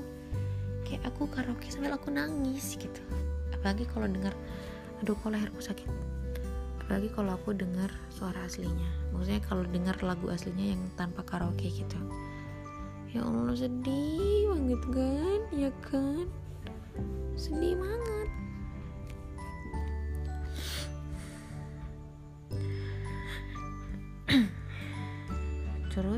Kayak 0.88 1.12
aku 1.12 1.28
karaoke 1.28 1.68
sambil 1.68 1.92
aku 1.92 2.08
nangis 2.08 2.80
gitu. 2.80 3.04
Apalagi 3.52 3.84
kalau 3.92 4.08
dengar 4.08 4.32
aduh 5.04 5.12
kok 5.12 5.28
leherku 5.28 5.60
sakit. 5.60 5.84
Apalagi 6.80 7.12
kalau 7.12 7.36
aku 7.36 7.52
dengar 7.52 7.92
suara 8.08 8.48
aslinya. 8.48 9.12
Maksudnya 9.12 9.44
kalau 9.44 9.68
dengar 9.68 10.00
lagu 10.00 10.32
aslinya 10.32 10.72
yang 10.72 10.80
tanpa 10.96 11.20
karaoke 11.20 11.68
gitu. 11.68 12.00
Ya 13.12 13.28
Allah 13.28 13.60
sedih 13.60 14.56
banget 14.56 14.82
kan? 14.88 15.40
Ya 15.52 15.70
kan? 15.84 16.24
Sedih 17.36 17.76
banget 17.76 18.28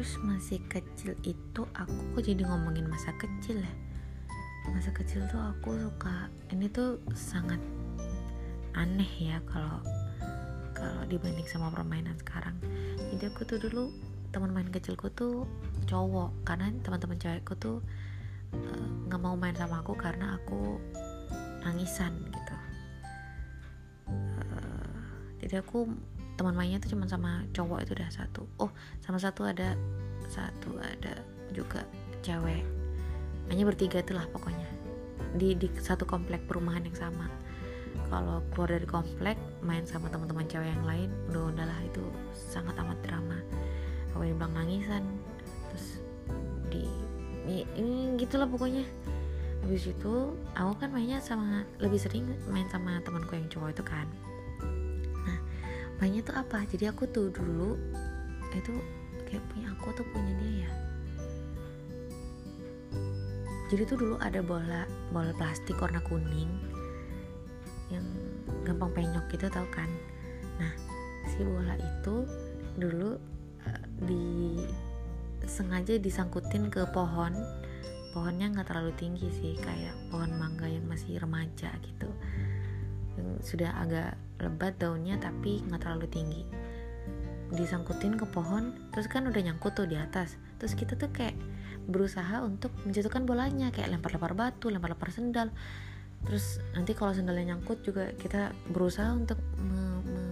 terus 0.02 0.18
masih 0.26 0.58
kecil 0.66 1.14
itu 1.22 1.62
aku 1.78 1.94
kok 2.18 2.26
jadi 2.26 2.42
ngomongin 2.42 2.90
masa 2.90 3.14
kecil 3.22 3.62
ya? 3.62 3.74
Masa 4.74 4.90
kecil 4.90 5.22
tuh 5.30 5.38
aku 5.38 5.78
suka 5.78 6.26
ini 6.50 6.66
tuh 6.66 6.98
sangat 7.14 7.62
aneh 8.74 9.06
ya 9.22 9.38
kalau 9.46 9.78
kalau 10.74 11.06
dibanding 11.06 11.46
sama 11.46 11.70
permainan 11.70 12.18
sekarang. 12.18 12.58
Jadi 13.14 13.30
aku 13.30 13.46
tuh 13.46 13.62
dulu 13.62 13.94
teman 14.34 14.50
main 14.50 14.66
kecilku 14.74 15.06
tuh 15.14 15.46
cowok 15.86 16.34
karena 16.42 16.74
teman-teman 16.82 17.22
cewekku 17.22 17.54
tuh 17.62 17.78
eh, 18.58 18.86
nggak 19.06 19.20
uh, 19.20 19.22
mau 19.22 19.38
main 19.38 19.54
sama 19.54 19.86
aku 19.86 19.94
karena 19.94 20.34
aku 20.34 20.82
nangisan 21.62 22.10
gitu. 22.26 22.56
Uh, 24.10 24.98
jadi 25.46 25.62
aku 25.62 25.86
teman 26.42 26.58
mainnya 26.58 26.82
tuh 26.82 26.98
cuma 26.98 27.06
sama 27.06 27.46
cowok 27.54 27.86
itu 27.86 27.94
udah 27.94 28.10
satu. 28.10 28.42
Oh 28.58 28.74
sama 28.98 29.22
satu 29.22 29.46
ada 29.46 29.78
satu 30.26 30.74
ada 30.82 31.22
juga 31.54 31.86
cewek. 32.26 32.66
Hanya 33.46 33.62
bertiga 33.62 34.02
itulah 34.02 34.26
pokoknya. 34.34 34.66
Di 35.38 35.54
di 35.54 35.70
satu 35.78 36.02
komplek 36.02 36.42
perumahan 36.50 36.82
yang 36.82 36.98
sama. 36.98 37.30
Kalau 38.10 38.42
keluar 38.50 38.74
dari 38.74 38.88
komplek 38.90 39.38
main 39.62 39.86
sama 39.86 40.10
teman-teman 40.10 40.42
cewek 40.50 40.66
yang 40.66 40.82
lain 40.82 41.08
udah 41.30 41.54
udahlah 41.54 41.78
itu 41.86 42.02
sangat 42.34 42.74
amat 42.82 42.98
drama. 43.06 43.38
Aku 44.10 44.26
dibilang 44.26 44.50
nangisan 44.50 45.06
terus 45.70 46.02
di 46.74 46.82
ini 47.78 48.18
gitulah 48.18 48.50
pokoknya. 48.50 48.82
Habis 49.62 49.94
itu 49.94 50.34
aku 50.58 50.72
kan 50.74 50.90
mainnya 50.90 51.22
sama 51.22 51.62
lebih 51.78 52.02
sering 52.02 52.26
main 52.50 52.66
sama 52.66 52.98
temanku 53.06 53.38
yang 53.38 53.46
cowok 53.46 53.78
itu 53.78 53.84
kan 53.86 54.10
mainnya 56.02 56.26
tuh 56.26 56.34
apa? 56.34 56.66
Jadi 56.66 56.90
aku 56.90 57.06
tuh 57.14 57.30
dulu 57.30 57.78
itu 58.50 58.74
kayak 59.30 59.46
punya 59.54 59.70
aku 59.70 59.94
tuh 59.94 60.06
punya 60.10 60.34
dia 60.42 60.66
ya. 60.66 60.70
Jadi 63.70 63.82
tuh 63.86 63.96
dulu 64.02 64.14
ada 64.18 64.42
bola 64.42 64.82
bola 65.14 65.30
plastik 65.38 65.78
warna 65.78 66.02
kuning 66.02 66.50
yang 67.94 68.02
gampang 68.66 68.90
penyok 68.98 69.30
gitu 69.30 69.46
tau 69.46 69.64
kan? 69.70 69.86
Nah 70.58 70.74
si 71.30 71.38
bola 71.46 71.78
itu 71.78 72.26
dulu 72.74 73.14
di 74.02 74.58
sengaja 75.46 76.02
disangkutin 76.02 76.66
ke 76.66 76.82
pohon. 76.90 77.30
Pohonnya 78.10 78.50
nggak 78.50 78.74
terlalu 78.74 78.92
tinggi 78.98 79.30
sih 79.30 79.54
kayak 79.54 79.94
pohon 80.10 80.34
mangga 80.34 80.66
yang 80.66 80.84
masih 80.84 81.16
remaja 81.22 81.70
gitu 81.80 82.10
sudah 83.42 83.74
agak 83.82 84.14
lebat 84.38 84.78
daunnya 84.78 85.18
tapi 85.18 85.60
nggak 85.66 85.82
terlalu 85.82 86.06
tinggi. 86.08 86.42
Disangkutin 87.52 88.16
ke 88.16 88.24
pohon 88.30 88.90
terus 88.94 89.10
kan 89.10 89.28
udah 89.28 89.42
nyangkut 89.42 89.76
tuh 89.76 89.84
di 89.84 89.98
atas. 89.98 90.40
Terus 90.56 90.72
kita 90.78 90.94
tuh 90.96 91.10
kayak 91.10 91.34
berusaha 91.90 92.42
untuk 92.46 92.70
menjatuhkan 92.86 93.26
bolanya 93.26 93.74
kayak 93.74 93.90
lempar-lempar 93.90 94.32
batu 94.38 94.70
lempar-lempar 94.70 95.10
sendal. 95.10 95.50
Terus 96.22 96.62
nanti 96.78 96.94
kalau 96.94 97.10
sendalnya 97.10 97.54
nyangkut 97.54 97.82
juga 97.82 98.14
kita 98.14 98.54
berusaha 98.70 99.10
untuk 99.10 99.42
me, 99.58 99.82
me, 100.06 100.24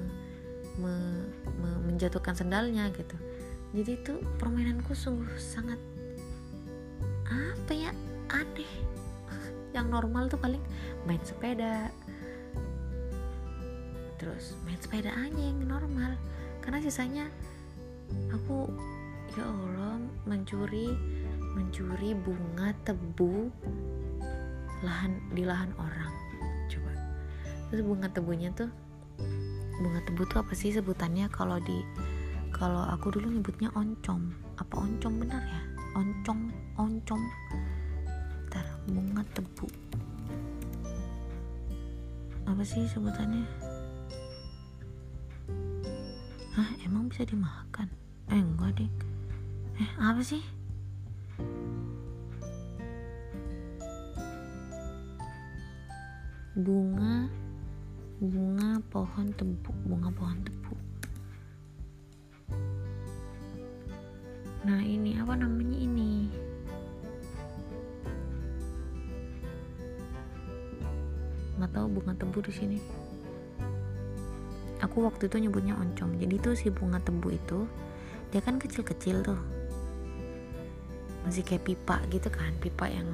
me, 0.78 0.94
me, 1.58 1.70
menjatuhkan 1.90 2.38
sendalnya 2.38 2.86
gitu. 2.94 3.18
Jadi 3.74 3.90
itu 3.98 4.12
permainanku 4.38 4.94
sungguh 4.94 5.34
sangat 5.38 5.78
apa 7.26 7.72
ya 7.74 7.90
aneh. 8.30 8.70
Yang 9.74 9.86
normal 9.90 10.30
tuh 10.30 10.38
paling 10.38 10.62
main 11.06 11.22
sepeda 11.26 11.90
terus 14.40 14.56
main 14.64 14.80
sepeda 14.80 15.12
aja 15.12 15.36
yang 15.36 15.68
normal. 15.68 16.16
Karena 16.64 16.80
sisanya 16.80 17.28
aku 18.32 18.72
ya 19.36 19.44
Allah 19.44 20.00
mencuri 20.24 20.96
mencuri 21.52 22.16
bunga 22.16 22.72
tebu 22.88 23.52
lahan 24.80 25.20
di 25.36 25.44
lahan 25.44 25.76
orang. 25.76 26.08
Coba. 26.72 26.88
Terus 27.68 27.84
bunga 27.84 28.08
tebunya 28.08 28.48
tuh 28.56 28.72
bunga 29.76 30.00
tebu 30.08 30.24
tuh 30.24 30.40
apa 30.40 30.56
sih 30.56 30.72
sebutannya? 30.72 31.28
Kalau 31.28 31.60
di 31.60 31.84
kalau 32.48 32.88
aku 32.88 33.12
dulu 33.12 33.28
nyebutnya 33.28 33.68
oncom. 33.76 34.32
Apa 34.56 34.72
oncom 34.80 35.20
benar 35.20 35.44
ya? 35.44 35.62
Oncom 36.00 36.48
oncom. 36.80 37.20
Ntar 38.48 38.64
bunga 38.88 39.20
tebu. 39.36 39.68
Apa 42.48 42.64
sih 42.64 42.88
sebutannya 42.88 43.69
Hah 46.50 46.66
emang 46.82 47.06
bisa 47.06 47.22
dimakan? 47.22 47.86
Eh 48.26 48.42
enggak 48.42 48.74
deh 48.74 48.90
eh 49.80 49.90
apa 49.96 50.18
sih? 50.18 50.42
Bunga 56.58 57.30
bunga 58.18 58.82
pohon 58.92 59.30
tebu 59.32 59.70
bunga 59.86 60.10
pohon 60.10 60.38
tebu. 60.42 60.74
Nah 64.66 64.82
ini 64.82 65.16
apa 65.16 65.38
namanya 65.38 65.78
ini? 65.78 66.28
Nggak 71.56 71.70
tahu 71.72 71.86
bunga 71.94 72.12
tebu 72.18 72.42
di 72.44 72.52
sini 72.52 72.78
aku 74.80 75.04
waktu 75.04 75.28
itu 75.28 75.36
nyebutnya 75.48 75.76
oncom. 75.76 76.16
Jadi 76.16 76.34
tuh 76.40 76.54
si 76.56 76.68
bunga 76.72 77.00
tebu 77.00 77.32
itu 77.32 77.68
dia 78.32 78.40
kan 78.40 78.56
kecil-kecil 78.56 79.22
tuh. 79.24 79.40
Masih 81.24 81.44
kayak 81.44 81.68
pipa 81.68 82.00
gitu 82.08 82.28
kan 82.32 82.52
pipa 82.58 82.88
yang 82.88 83.08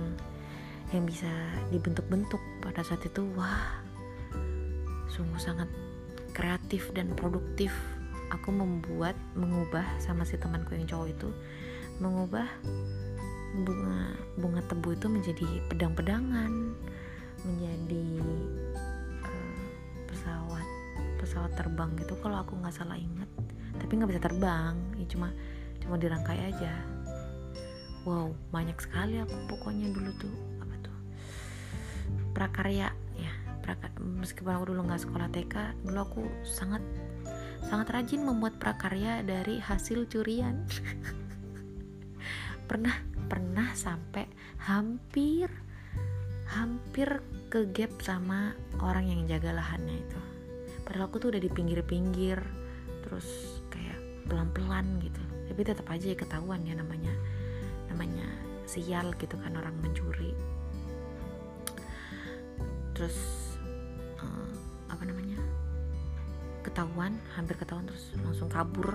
yang 0.95 1.05
bisa 1.05 1.29
dibentuk-bentuk. 1.75 2.41
Pada 2.63 2.87
saat 2.87 3.03
itu 3.03 3.27
wah 3.35 3.83
sungguh 5.11 5.39
sangat 5.43 5.69
kreatif 6.33 6.91
dan 6.95 7.11
produktif. 7.15 7.75
Aku 8.35 8.51
membuat 8.51 9.15
mengubah 9.39 9.87
sama 10.03 10.27
si 10.27 10.35
temanku 10.35 10.75
yang 10.75 10.87
cowok 10.91 11.09
itu 11.15 11.31
mengubah 12.03 12.45
bunga 13.65 14.13
bunga 14.37 14.61
tebu 14.69 14.93
itu 14.93 15.07
menjadi 15.09 15.47
pedang-pedangan 15.73 16.53
menjadi 17.47 18.05
pesawat 21.27 21.59
terbang 21.59 21.91
gitu 21.99 22.15
kalau 22.23 22.47
aku 22.47 22.55
nggak 22.55 22.71
salah 22.71 22.95
inget 22.95 23.27
tapi 23.83 23.99
nggak 23.99 24.15
bisa 24.15 24.23
terbang 24.23 24.79
ya 24.95 25.07
cuma 25.11 25.35
cuma 25.83 25.99
dirangkai 25.99 26.55
aja. 26.55 26.71
Wow 28.07 28.31
banyak 28.55 28.79
sekali 28.79 29.19
aku 29.19 29.35
pokoknya 29.51 29.91
dulu 29.91 30.15
tuh 30.15 30.31
apa 30.63 30.75
tuh 30.79 30.99
prakarya 32.31 32.95
ya 33.19 33.33
prakar, 33.59 33.91
meskipun 33.99 34.55
aku 34.55 34.71
dulu 34.71 34.87
nggak 34.87 35.03
sekolah 35.03 35.27
TK 35.35 35.83
dulu 35.83 35.99
aku 35.99 36.23
sangat 36.47 36.79
sangat 37.67 37.91
rajin 37.91 38.23
membuat 38.23 38.63
prakarya 38.63 39.27
dari 39.27 39.59
hasil 39.59 40.07
curian. 40.07 40.63
Pernah 42.71 42.95
pernah 43.27 43.75
sampai 43.75 44.31
hampir 44.63 45.51
hampir 46.47 47.19
ke 47.51 47.67
gap 47.75 47.91
sama 47.99 48.55
orang 48.79 49.11
yang 49.11 49.27
jaga 49.27 49.51
lahannya 49.51 49.99
itu 49.99 50.26
padahal 50.87 51.11
aku 51.11 51.19
tuh 51.19 51.29
udah 51.35 51.43
di 51.43 51.51
pinggir-pinggir 51.51 52.39
terus 53.03 53.59
kayak 53.75 53.99
pelan-pelan 54.31 55.03
gitu. 55.03 55.19
Tapi 55.51 55.61
tetap 55.67 55.87
aja 55.91 56.15
ya 56.15 56.17
ketahuan 56.17 56.63
ya 56.63 56.79
namanya 56.79 57.11
namanya 57.91 58.27
sial 58.71 59.11
gitu 59.19 59.35
kan 59.43 59.59
orang 59.59 59.75
mencuri. 59.83 60.31
Terus 62.95 63.19
uh, 64.23 64.51
apa 64.87 65.03
namanya 65.03 65.43
ketahuan 66.63 67.19
hampir 67.35 67.59
ketahuan 67.59 67.91
terus 67.91 68.15
langsung 68.23 68.47
kabur 68.47 68.95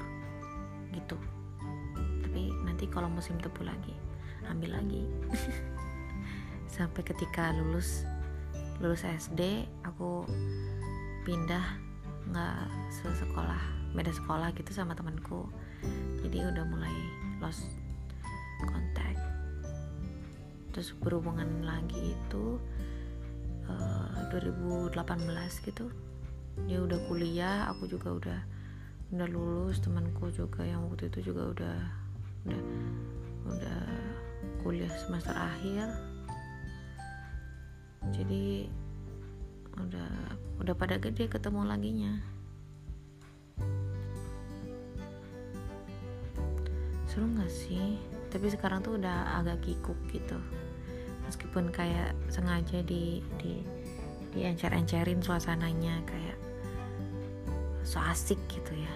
gitu. 0.95 1.19
Tapi 2.23 2.55
nanti 2.63 2.87
kalau 2.87 3.11
musim 3.11 3.35
tebu 3.35 3.67
lagi 3.67 3.95
ambil 4.47 4.79
lagi. 4.79 5.03
Sampai 6.71 7.03
ketika 7.03 7.51
lulus 7.51 8.07
lulus 8.79 9.03
SD 9.03 9.67
aku 9.85 10.25
pindah 11.23 11.65
nggak 12.31 12.69
sekolah 13.01 13.81
beda 13.91 14.11
sekolah 14.15 14.55
gitu 14.55 14.71
sama 14.71 14.95
temanku. 14.95 15.51
Jadi 16.23 16.37
udah 16.47 16.63
mulai 16.63 16.95
lost 17.43 17.67
kontak 18.63 19.17
terus 20.71 20.95
berhubungan 21.03 21.67
lagi 21.67 22.15
itu 22.15 22.55
uh, 23.67 24.31
eh, 24.31 24.87
2018 24.95 25.67
gitu. 25.67 25.91
Dia 26.67 26.79
udah 26.79 26.99
kuliah 27.11 27.67
aku 27.67 27.91
juga 27.91 28.09
udah 28.15 28.39
udah 29.11 29.27
lulus 29.27 29.83
temanku 29.83 30.31
juga 30.31 30.63
yang 30.63 30.87
waktu 30.87 31.11
itu 31.11 31.31
juga 31.31 31.51
udah 31.51 31.77
udah 32.47 32.61
udah 33.51 33.81
kuliah 34.63 34.91
semester 34.95 35.35
akhir. 35.35 35.91
Jadi 38.15 38.71
udah 39.79 40.11
udah 40.59 40.75
pada 40.75 40.99
gede 40.99 41.31
ketemu 41.31 41.61
lagi 41.63 41.91
nya 41.95 42.13
seru 47.11 47.27
nggak 47.27 47.51
sih? 47.51 47.99
Tapi 48.31 48.47
sekarang 48.47 48.79
tuh 48.79 48.95
udah 48.95 49.43
agak 49.43 49.59
kikuk 49.67 49.99
gitu. 50.15 50.39
Meskipun 51.27 51.67
kayak 51.67 52.15
sengaja 52.31 52.79
di 52.87 53.19
di 53.35 53.59
diencer-encerin 54.31 55.19
suasananya 55.19 55.99
kayak 56.07 56.39
so 57.83 57.99
asik 57.99 58.39
gitu 58.47 58.71
ya. 58.71 58.93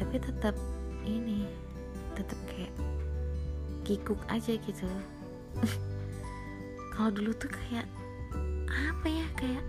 Tapi 0.00 0.16
tetap 0.16 0.56
ini 1.04 1.44
tetap 2.16 2.40
kayak 2.48 2.72
kikuk 3.84 4.20
aja 4.32 4.56
gitu. 4.56 4.88
Kalau 6.96 7.12
dulu 7.12 7.36
tuh 7.36 7.52
kayak 7.52 7.84
apa 8.68 9.06
ya 9.08 9.26
kayak 9.36 9.64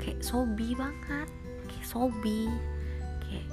kayak 0.00 0.20
sobi 0.24 0.72
banget 0.72 1.28
kayak 1.68 1.86
sobi 1.86 2.48
kayak 3.24 3.48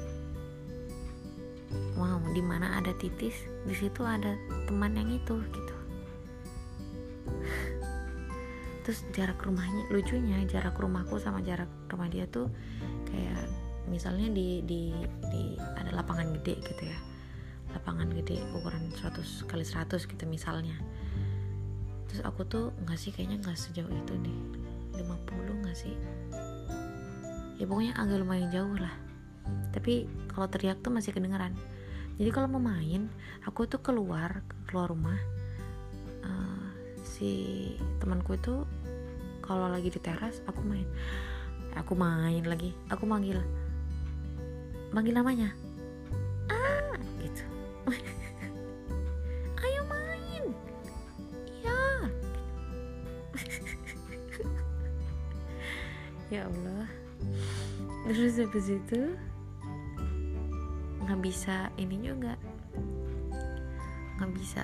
wow 2.00 2.20
di 2.32 2.40
mana 2.40 2.80
ada 2.80 2.96
titis 2.96 3.36
di 3.68 3.76
situ 3.76 4.02
ada 4.06 4.36
teman 4.70 4.96
yang 4.96 5.12
itu 5.12 5.36
gitu. 5.52 5.76
Terus 8.86 9.02
jarak 9.18 9.42
rumahnya 9.42 9.90
lucunya 9.90 10.46
jarak 10.46 10.78
rumahku 10.78 11.18
sama 11.18 11.42
jarak 11.42 11.68
rumah 11.90 12.06
dia 12.06 12.30
tuh 12.30 12.54
kayak 13.10 13.50
misalnya 13.90 14.30
di 14.30 14.62
di 14.62 14.94
di 15.34 15.58
ada 15.58 15.90
lapangan 15.92 16.30
gede 16.40 16.62
gitu 16.62 16.84
ya. 16.86 17.00
Lapangan 17.74 18.14
gede 18.14 18.40
ukuran 18.54 18.94
100 18.94 19.50
kali 19.50 19.66
100 19.66 20.06
gitu 20.06 20.24
misalnya 20.30 20.78
terus 22.16 22.32
aku 22.32 22.48
tuh 22.48 22.72
nggak 22.88 22.96
sih 22.96 23.12
kayaknya 23.12 23.44
nggak 23.44 23.60
sejauh 23.60 23.92
itu 23.92 24.16
deh. 24.24 24.40
50 25.04 25.60
nggak 25.68 25.76
sih? 25.76 25.92
Ya 27.60 27.68
pokoknya 27.68 27.92
agak 28.00 28.24
lumayan 28.24 28.48
jauh 28.56 28.72
lah. 28.80 28.96
Tapi 29.76 30.08
kalau 30.32 30.48
teriak 30.48 30.80
tuh 30.80 30.96
masih 30.96 31.12
kedengeran. 31.12 31.52
Jadi 32.16 32.32
kalau 32.32 32.48
mau 32.48 32.64
main 32.64 33.12
aku 33.44 33.68
tuh 33.68 33.84
keluar 33.84 34.48
keluar 34.64 34.96
rumah 34.96 35.20
uh, 36.24 36.72
si 37.04 37.76
temanku 38.00 38.40
itu 38.40 38.64
kalau 39.44 39.68
lagi 39.68 39.92
di 39.92 40.00
teras 40.00 40.40
aku 40.48 40.64
main. 40.64 40.88
Aku 41.76 42.00
main 42.00 42.48
lagi. 42.48 42.72
Aku 42.96 43.04
manggil. 43.04 43.44
Manggil 44.96 45.20
namanya 45.20 45.52
habis 58.56 58.72
itu 58.72 59.12
nggak 61.04 61.20
bisa 61.20 61.68
ini 61.76 62.08
juga. 62.08 62.40
Nggak 64.16 64.32
bisa 64.32 64.64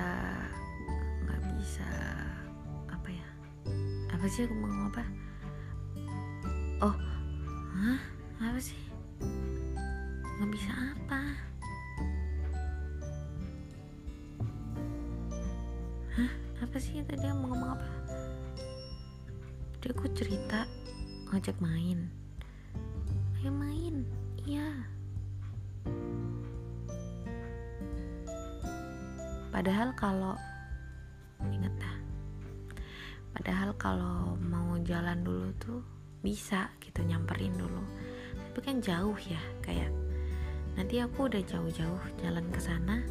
nggak 1.28 1.42
bisa 1.60 1.92
apa 4.16 4.30
sih 4.32 4.48
aku 4.48 4.56
mau 4.56 4.88
apa? 4.88 5.04
Oh 6.88 6.96
bisa 36.22 36.70
gitu 36.82 37.02
nyamperin 37.02 37.54
dulu. 37.58 37.82
Tapi 38.52 38.60
kan 38.62 38.78
jauh 38.80 39.18
ya 39.26 39.42
kayak 39.66 39.90
nanti 40.78 41.04
aku 41.04 41.28
udah 41.28 41.42
jauh-jauh 41.44 42.02
jalan 42.24 42.46
ke 42.48 42.60
sana 42.64 43.04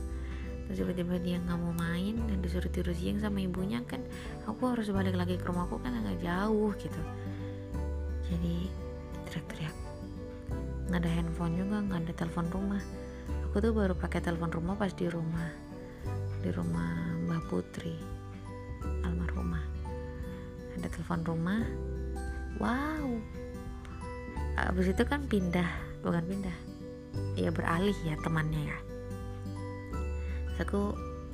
terus 0.64 0.86
tiba-tiba 0.86 1.18
dia 1.18 1.36
nggak 1.42 1.58
mau 1.58 1.74
main 1.74 2.14
dan 2.30 2.38
disuruh 2.38 2.70
tidur 2.70 2.94
siang 2.94 3.18
sama 3.18 3.42
ibunya 3.42 3.82
kan 3.90 3.98
aku 4.46 4.70
harus 4.70 4.86
balik 4.94 5.18
lagi 5.18 5.34
ke 5.34 5.42
rumahku 5.42 5.82
kan 5.82 5.98
agak 5.98 6.22
jauh 6.22 6.70
gitu. 6.78 7.02
Jadi 8.30 8.70
teriak-teriak. 9.26 9.76
Nggak 10.86 11.00
ada 11.02 11.10
handphone 11.10 11.54
juga 11.58 11.76
nggak 11.82 12.00
ada 12.06 12.12
telepon 12.14 12.46
rumah. 12.54 12.82
Aku 13.50 13.58
tuh 13.58 13.74
baru 13.74 13.98
pakai 13.98 14.22
telepon 14.22 14.54
rumah 14.54 14.78
pas 14.78 14.94
di 14.94 15.10
rumah 15.10 15.50
di 16.40 16.54
rumah 16.54 17.18
Mbak 17.26 17.42
Putri 17.50 17.98
almarhumah. 19.02 19.64
Ada 20.78 20.86
telepon 20.86 21.20
rumah 21.26 21.66
wow. 22.60 23.08
Abis 24.60 24.92
itu 24.92 25.02
kan 25.08 25.24
pindah 25.24 25.66
bukan 26.04 26.22
pindah. 26.28 26.56
Ya 27.34 27.48
beralih 27.50 27.96
ya 28.04 28.14
temannya 28.20 28.68
ya. 28.68 28.78
Terus 30.54 30.60
aku 30.68 30.82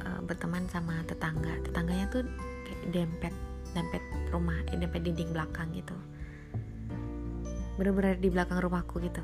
uh, 0.07 0.21
berteman 0.23 0.71
sama 0.71 1.03
tetangga. 1.05 1.59
Tetangganya 1.67 2.07
tuh 2.09 2.23
kayak 2.65 2.81
dempet 2.95 3.35
dempet 3.75 4.03
rumah 4.31 4.57
eh, 4.71 4.79
dempet 4.79 5.03
dinding 5.03 5.35
belakang 5.35 5.69
gitu. 5.75 5.97
Bener-bener 7.77 8.17
di 8.17 8.31
belakang 8.31 8.62
rumahku 8.62 9.03
gitu. 9.03 9.21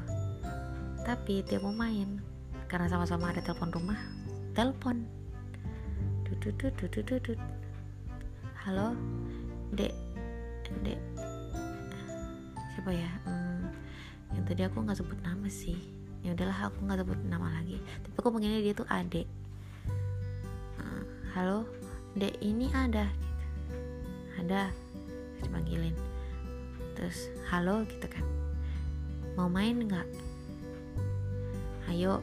Tapi 1.07 1.47
dia 1.47 1.63
mau 1.63 1.73
main 1.73 2.21
karena 2.67 2.91
sama-sama 2.91 3.31
ada 3.31 3.41
telepon 3.41 3.71
rumah 3.71 3.99
telepon. 4.53 5.07
Halo 8.63 8.97
dek 9.77 9.95
dek 10.83 11.12
siapa 12.83 12.99
ya 12.99 13.15
hmm, 13.31 13.63
yang 14.35 14.43
tadi 14.43 14.67
aku 14.67 14.83
nggak 14.83 14.99
sebut 14.99 15.15
nama 15.23 15.47
sih. 15.47 15.79
Ya 16.27 16.35
udahlah 16.35 16.67
aku 16.67 16.83
nggak 16.83 17.07
sebut 17.07 17.21
nama 17.31 17.47
lagi. 17.55 17.79
Tapi 17.79 18.15
aku 18.19 18.29
pengennya 18.35 18.59
dia 18.59 18.75
tuh 18.75 18.91
adek 18.91 19.23
uh, 20.83 21.03
halo 21.31 21.63
dek 22.19 22.35
ini 22.43 22.75
ada. 22.75 23.07
Ada 24.35 24.75
dipanggilin. 25.39 25.95
Terus 26.99 27.31
halo 27.55 27.87
gitu 27.87 28.03
kan. 28.11 28.27
Mau 29.39 29.47
main 29.47 29.79
nggak? 29.79 30.09
Ayo. 31.87 32.19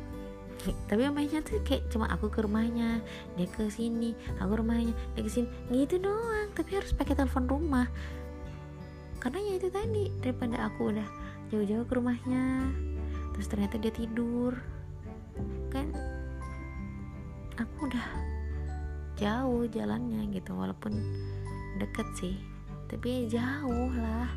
Tapi 0.92 1.08
mainnya 1.08 1.40
tuh 1.40 1.64
kayak 1.64 1.88
cuma 1.88 2.12
aku 2.12 2.28
ke 2.28 2.44
rumahnya 2.44 3.00
dia 3.40 3.48
ke 3.48 3.72
sini 3.72 4.12
aku 4.44 4.60
rumahnya 4.60 4.92
dia 5.16 5.24
ke 5.24 5.32
sini. 5.32 5.48
Gitu 5.72 6.04
doang 6.04 6.52
tapi 6.52 6.76
harus 6.76 6.92
pakai 6.92 7.16
telepon 7.16 7.48
rumah 7.48 7.88
karena 9.20 9.40
ya 9.44 9.54
itu 9.60 9.68
tadi 9.68 10.04
daripada 10.24 10.72
aku 10.72 10.96
udah 10.96 11.08
jauh-jauh 11.52 11.84
ke 11.84 11.94
rumahnya 12.00 12.72
terus 13.36 13.48
ternyata 13.52 13.76
dia 13.80 13.92
tidur 13.92 14.56
kan? 15.70 15.88
Aku 17.60 17.92
udah 17.92 18.08
jauh 19.20 19.68
jalannya 19.68 20.32
gitu 20.32 20.56
walaupun 20.56 20.96
deket 21.76 22.08
sih 22.16 22.36
tapi 22.90 23.30
ya 23.30 23.40
jauh 23.40 23.92
lah. 23.94 24.32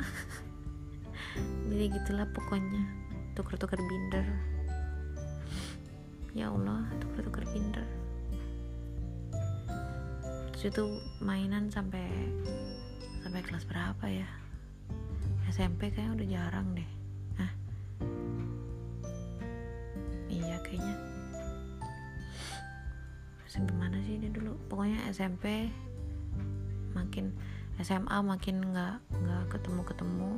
Jadi 1.70 1.84
gitulah 1.94 2.26
pokoknya 2.34 2.82
tuker-tuker 3.38 3.78
binder. 3.78 4.26
Ya 6.34 6.50
Allah 6.50 6.88
tuker-tuker 6.98 7.46
binder. 7.54 7.86
Terus 10.56 10.74
itu 10.74 10.84
mainan 11.22 11.70
sampai 11.70 12.10
sampai 13.22 13.42
kelas 13.42 13.64
berapa 13.66 14.06
ya? 14.06 14.28
SMP 15.48 15.90
kayaknya 15.90 16.12
udah 16.14 16.28
jarang 16.28 16.66
deh. 16.76 16.90
Hah? 17.40 17.52
iya 20.28 20.56
kayaknya. 20.60 20.94
SMP 23.48 23.72
mana 23.74 23.96
sih 24.04 24.20
dia 24.20 24.28
dulu? 24.30 24.54
Pokoknya 24.68 25.02
SMP 25.08 25.72
makin 26.92 27.32
SMA 27.80 28.18
makin 28.20 28.60
nggak 28.74 28.96
nggak 29.08 29.44
ketemu 29.54 29.80
ketemu 29.86 30.32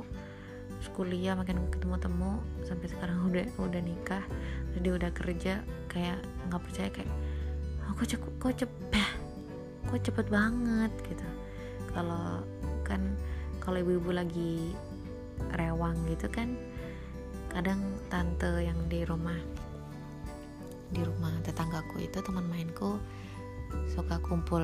kuliah 0.97 1.37
makin 1.37 1.61
ketemu 1.69 1.95
temu 2.01 2.41
sampai 2.65 2.87
sekarang 2.89 3.21
udah 3.29 3.45
udah 3.61 3.81
nikah. 3.83 4.23
Terus 4.71 4.81
dia 4.81 4.93
udah 4.95 5.11
kerja 5.13 5.53
kayak 5.91 6.19
nggak 6.49 6.61
percaya 6.63 6.89
kayak 6.89 7.11
oh, 7.85 7.93
kok 7.99 8.55
cepet 8.55 8.89
kok 9.91 10.01
cepet 10.01 10.27
banget 10.31 10.91
gitu. 11.05 11.27
Kalau 11.91 12.41
kan 12.91 13.15
kalau 13.63 13.79
ibu-ibu 13.79 14.11
lagi 14.11 14.75
rewang 15.55 15.95
gitu 16.11 16.27
kan 16.27 16.59
kadang 17.55 17.79
tante 18.11 18.51
yang 18.59 18.75
di 18.91 19.07
rumah 19.07 19.39
di 20.91 20.99
rumah 21.07 21.31
tetanggaku 21.47 22.03
itu 22.03 22.19
teman 22.19 22.43
mainku 22.51 22.99
suka 23.95 24.19
kumpul 24.19 24.63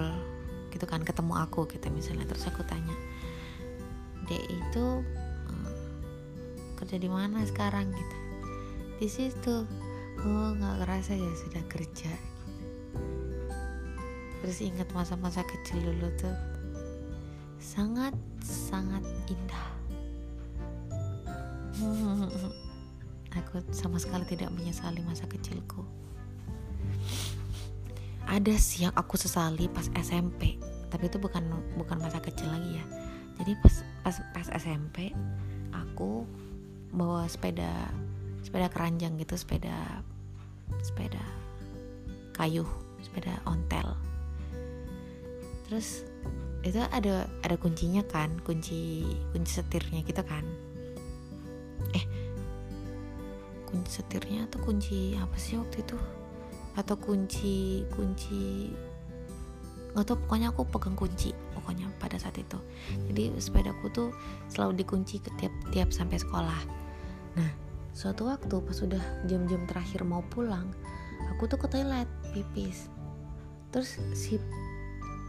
gitu 0.76 0.84
kan 0.84 1.00
ketemu 1.02 1.34
aku 1.48 1.64
gitu 1.72 1.88
misalnya. 1.90 2.28
Terus 2.28 2.52
aku 2.52 2.62
tanya 2.68 2.96
dek 4.28 4.44
itu 4.52 4.86
uh, 5.48 5.72
kerja 6.76 7.00
di 7.00 7.08
mana 7.08 7.48
sekarang? 7.48 7.88
Gitu. 7.96 8.16
Di 9.00 9.08
situ. 9.08 9.56
Oh 10.18 10.50
nggak 10.58 10.84
kerasa 10.84 11.16
ya 11.16 11.32
sudah 11.48 11.64
kerja. 11.72 12.12
Terus 14.44 14.58
ingat 14.62 14.92
masa-masa 14.92 15.42
kecil 15.48 15.82
dulu 15.82 16.12
tuh 16.20 16.36
sangat-sangat 17.60 19.04
indah. 19.30 19.68
Aku 23.38 23.62
sama 23.70 24.02
sekali 24.02 24.26
tidak 24.26 24.50
menyesali 24.54 25.02
masa 25.06 25.30
kecilku. 25.30 25.86
Ada 28.28 28.58
sih 28.60 28.84
yang 28.84 28.92
aku 28.92 29.16
sesali 29.16 29.72
pas 29.72 29.88
SMP 29.96 30.60
tapi 30.92 31.08
itu 31.08 31.16
bukan 31.16 31.44
bukan 31.80 32.00
masa 32.00 32.20
kecil 32.20 32.48
lagi 32.52 32.80
ya. 32.80 32.86
Jadi 33.40 33.52
pas 33.64 33.76
pas 34.04 34.16
pas 34.36 34.48
SMP 34.56 35.16
aku 35.72 36.28
bawa 36.92 37.28
sepeda 37.28 37.92
sepeda 38.44 38.72
keranjang 38.72 39.20
gitu 39.20 39.36
sepeda 39.36 40.04
sepeda 40.80 41.24
kayu 42.36 42.64
sepeda 43.04 43.36
ontel. 43.44 43.96
Terus 45.68 46.07
itu 46.68 46.82
ada 46.84 47.26
ada 47.44 47.56
kuncinya 47.56 48.04
kan 48.06 48.34
kunci 48.44 49.08
kunci 49.32 49.52
setirnya 49.52 50.04
gitu 50.04 50.22
kan. 50.24 50.44
Eh 51.96 52.06
kunci 53.68 53.90
setirnya 54.00 54.48
atau 54.48 54.60
kunci 54.64 55.16
apa 55.16 55.36
sih 55.40 55.56
waktu 55.60 55.84
itu? 55.84 55.98
Atau 56.76 56.96
kunci 57.00 57.88
kunci 57.96 58.72
nggak 59.96 60.14
tau 60.14 60.18
pokoknya 60.20 60.54
aku 60.54 60.62
pegang 60.70 60.94
kunci 60.94 61.34
pokoknya 61.58 61.90
pada 61.98 62.22
saat 62.22 62.38
itu. 62.38 62.60
Jadi 63.10 63.34
sepedaku 63.42 63.90
tuh 63.90 64.10
selalu 64.52 64.86
dikunci 64.86 65.24
tiap 65.42 65.54
tiap 65.74 65.90
sampai 65.90 66.22
sekolah. 66.22 66.62
Nah 67.40 67.52
suatu 67.98 68.30
waktu 68.30 68.62
pas 68.62 68.78
sudah 68.78 69.02
jam-jam 69.26 69.66
terakhir 69.66 70.06
mau 70.06 70.22
pulang 70.30 70.70
aku 71.34 71.50
tuh 71.50 71.58
ke 71.58 71.68
toilet 71.70 72.06
pipis. 72.30 72.94
Terus 73.74 74.00
si 74.14 74.38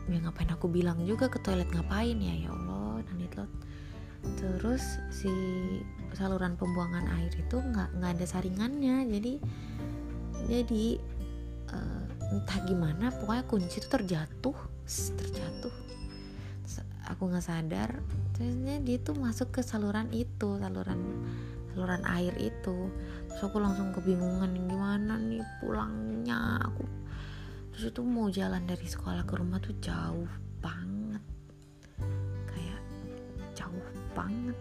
ya 0.09 0.19
ngapain 0.25 0.51
aku 0.51 0.67
bilang 0.73 1.05
juga 1.05 1.29
ke 1.29 1.39
toilet 1.41 1.69
ngapain 1.69 2.17
ya? 2.17 2.49
Ya 2.49 2.51
Allah 2.53 3.05
nanitlot 3.13 3.51
terus 4.37 4.99
si 5.15 5.31
saluran 6.17 6.59
pembuangan 6.59 7.07
air 7.21 7.31
itu 7.39 7.57
nggak 7.63 7.89
nggak 7.99 8.11
ada 8.19 8.27
saringannya. 8.27 9.07
Jadi 9.07 9.33
jadi 10.49 10.87
uh, 11.71 12.05
entah 12.35 12.59
gimana 12.67 13.15
pokoknya 13.15 13.45
kunci 13.47 13.79
itu 13.79 13.89
terjatuh. 13.89 14.57
Terjatuh. 14.89 15.75
Aku 17.09 17.31
nggak 17.31 17.47
sadar. 17.47 17.91
Terusnya 18.37 18.85
dia 18.85 19.01
tuh 19.01 19.17
masuk 19.17 19.49
ke 19.49 19.61
saluran 19.65 20.13
itu 20.13 20.61
saluran 20.61 21.01
saluran 21.73 22.03
air 22.05 22.35
itu. 22.37 22.91
Terus 23.31 23.41
aku 23.45 23.59
langsung 23.63 23.95
kebingungan 23.95 24.53
gimana 24.67 25.17
nih 25.17 25.45
pulangnya? 25.63 26.59
Aku 26.69 26.85
terus 27.79 27.95
itu 27.95 28.03
mau 28.03 28.27
jalan 28.27 28.67
dari 28.67 28.91
sekolah 28.91 29.23
ke 29.23 29.39
rumah 29.39 29.63
tuh 29.63 29.71
jauh 29.79 30.27
banget. 30.59 31.23
Kayak 32.51 32.83
jauh 33.55 33.87
banget. 34.19 34.59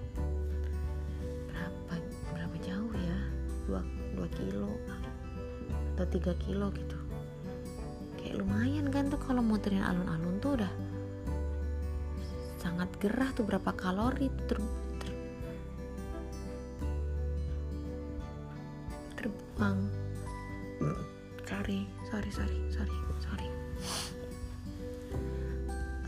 Berapa 1.49 1.97
berapa 2.29 2.55
jauh 2.61 2.93
ya? 2.93 3.19
Dua 3.65 3.81
dua 4.13 4.27
kilo 4.37 4.69
atau 5.97 6.05
tiga 6.13 6.37
kilo 6.45 6.69
gitu. 6.77 6.93
Kayak 8.21 8.45
lumayan 8.45 8.93
kan 8.93 9.09
tuh 9.09 9.17
kalau 9.17 9.41
muterin 9.41 9.81
alun-alun 9.81 10.37
tuh 10.37 10.61
udah 10.61 10.73
sangat 12.61 12.85
gerah 13.01 13.33
tuh 13.33 13.49
berapa 13.49 13.73
kalori 13.73 14.29
ter, 14.45 14.61
ter, 15.01 15.13
terbuang. 19.17 19.89
Sorry 21.49 21.96
sorry 22.17 22.33
sorry 22.33 22.57
sorry 22.73 22.97
sorry. 23.21 23.47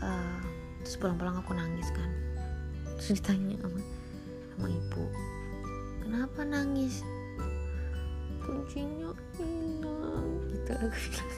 Uh, 0.02 0.42
terus 0.82 0.98
pulang-pulang 0.98 1.38
aku 1.38 1.54
nangis 1.54 1.86
kan. 1.94 2.10
Terus 2.98 3.22
ditanya 3.22 3.54
sama 3.62 3.78
sama 4.58 4.66
ibu 4.74 5.04
kenapa 6.02 6.42
nangis? 6.42 7.06
Kuncinya 8.42 9.14
hilang 9.38 10.26
gitu 10.50 10.72
aku 10.74 10.90
bilang. 10.90 11.30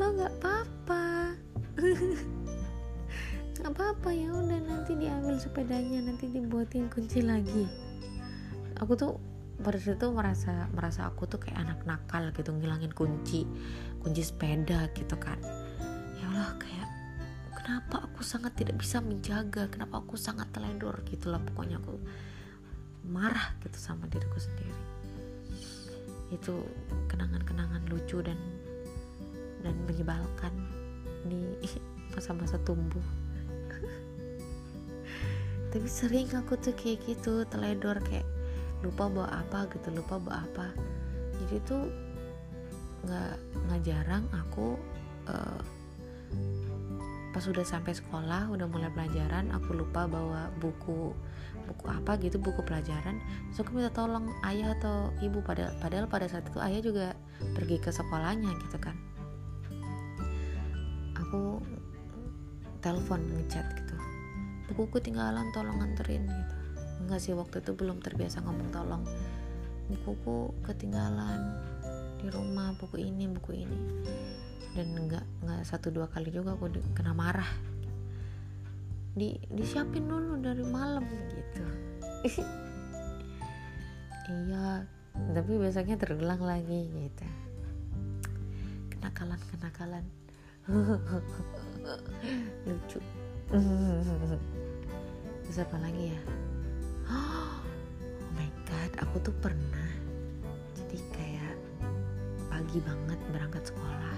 Lo 0.00 0.06
nggak 0.16 0.32
apa-apa. 0.40 1.04
Nggak 3.60 3.72
apa-apa 3.76 4.08
ya 4.08 4.32
udah 4.32 4.60
nanti 4.64 4.96
diambil 4.96 5.36
sepedanya 5.36 6.00
nanti 6.00 6.32
dibuatin 6.32 6.88
kunci 6.88 7.20
lagi. 7.20 7.68
Aku 8.80 8.96
tuh 8.96 9.20
pada 9.62 9.78
saat 9.78 9.96
itu 9.96 10.10
merasa 10.10 10.66
merasa 10.74 11.06
aku 11.06 11.30
tuh 11.30 11.38
kayak 11.38 11.62
anak 11.62 11.78
nakal 11.86 12.34
gitu 12.34 12.50
ngilangin 12.50 12.90
kunci 12.90 13.46
kunci 14.02 14.22
sepeda 14.26 14.90
gitu 14.92 15.14
kan. 15.16 15.38
Ya 16.18 16.26
Allah 16.34 16.58
kayak 16.58 16.88
kenapa 17.54 18.10
aku 18.10 18.26
sangat 18.26 18.58
tidak 18.58 18.82
bisa 18.82 18.98
menjaga 18.98 19.70
kenapa 19.70 20.02
aku 20.02 20.18
sangat 20.18 20.50
teledor 20.50 20.98
gitulah 21.06 21.38
pokoknya 21.38 21.78
aku 21.78 21.94
marah 23.06 23.54
gitu 23.62 23.78
sama 23.78 24.10
diriku 24.10 24.42
sendiri. 24.42 24.74
Itu 26.34 26.66
kenangan-kenangan 27.06 27.86
lucu 27.86 28.18
dan 28.20 28.36
dan 29.62 29.78
menyebalkan 29.86 30.50
di 31.30 31.70
masa-masa 32.10 32.58
tumbuh. 32.66 33.06
Tapi 35.70 35.86
sering 35.86 36.34
aku 36.34 36.58
tuh 36.58 36.74
kayak 36.74 37.06
gitu 37.06 37.46
teledor 37.46 38.02
kayak 38.02 38.26
lupa 38.82 39.06
bawa 39.06 39.28
apa 39.30 39.70
gitu 39.70 39.88
lupa 39.94 40.18
bawa 40.18 40.42
apa. 40.44 40.66
Jadi 41.42 41.56
tuh 41.64 41.82
nggak 43.02 43.34
nggak 43.66 43.80
jarang 43.82 44.24
aku 44.30 44.78
uh, 45.26 45.62
pas 47.32 47.42
sudah 47.42 47.64
sampai 47.64 47.96
sekolah 47.96 48.52
udah 48.52 48.68
mulai 48.68 48.92
pelajaran 48.92 49.48
aku 49.50 49.74
lupa 49.74 50.04
bawa 50.06 50.52
buku 50.60 51.10
buku 51.66 51.84
apa 51.88 52.18
gitu 52.20 52.36
buku 52.42 52.60
pelajaran. 52.66 53.22
Terus 53.50 53.58
aku 53.62 53.70
minta 53.78 53.90
tolong 53.94 54.28
ayah 54.44 54.74
atau 54.76 55.14
ibu 55.22 55.40
padahal 55.40 55.72
padahal 55.78 56.06
pada 56.10 56.26
saat 56.28 56.44
itu 56.46 56.58
ayah 56.60 56.80
juga 56.82 57.06
pergi 57.54 57.78
ke 57.78 57.90
sekolahnya 57.94 58.50
gitu 58.68 58.78
kan. 58.82 58.98
Aku 61.22 61.62
telepon 62.82 63.22
ngechat 63.38 63.64
gitu. 63.78 63.96
Bukuku 64.72 64.98
tinggalan 65.00 65.48
tolong 65.54 65.78
nganterin 65.78 66.26
gitu 66.26 66.51
enggak 67.04 67.20
sih 67.20 67.34
waktu 67.34 67.60
itu 67.60 67.74
belum 67.74 67.98
terbiasa 67.98 68.40
ngomong 68.46 68.68
tolong. 68.70 69.04
Bukuku 69.90 70.54
ketinggalan 70.64 71.58
di 72.22 72.30
rumah 72.30 72.72
buku 72.78 73.02
ini 73.02 73.26
buku 73.26 73.66
ini. 73.66 73.78
Dan 74.72 74.96
enggak 74.96 75.26
enggak 75.42 75.66
satu 75.66 75.90
dua 75.90 76.06
kali 76.08 76.30
juga 76.30 76.54
aku 76.54 76.70
kena 76.94 77.12
marah. 77.12 77.50
Di 79.12 79.36
disiapin 79.52 80.08
dulu 80.08 80.40
dari 80.40 80.64
malam 80.64 81.04
gitu. 81.30 81.64
Iya 84.22 84.88
tapi 85.12 85.60
biasanya 85.60 86.00
terulang 86.00 86.40
lagi 86.40 86.88
gitu. 86.88 87.26
Kenakalan 88.96 89.36
kenakalan. 89.52 90.04
Lucu. 92.64 92.96
Terus 95.44 95.58
apa 95.68 95.76
lagi 95.84 96.16
ya 96.16 96.20
oh 97.14 97.60
my 98.32 98.48
god 98.64 98.92
aku 99.04 99.20
tuh 99.20 99.34
pernah 99.44 99.90
jadi 100.76 100.96
kayak 101.12 101.56
pagi 102.52 102.78
banget 102.84 103.16
berangkat 103.32 103.64
sekolah. 103.68 104.16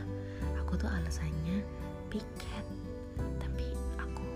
Aku 0.63 0.75
tuh 0.75 0.91
alasannya 0.91 1.63
piket 2.11 2.67
tapi 3.39 3.67
aku 3.95 4.27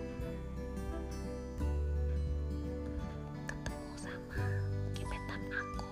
ketemu 3.50 3.92
sama 3.98 4.38
gebetan 4.94 5.42
aku. 5.50 5.86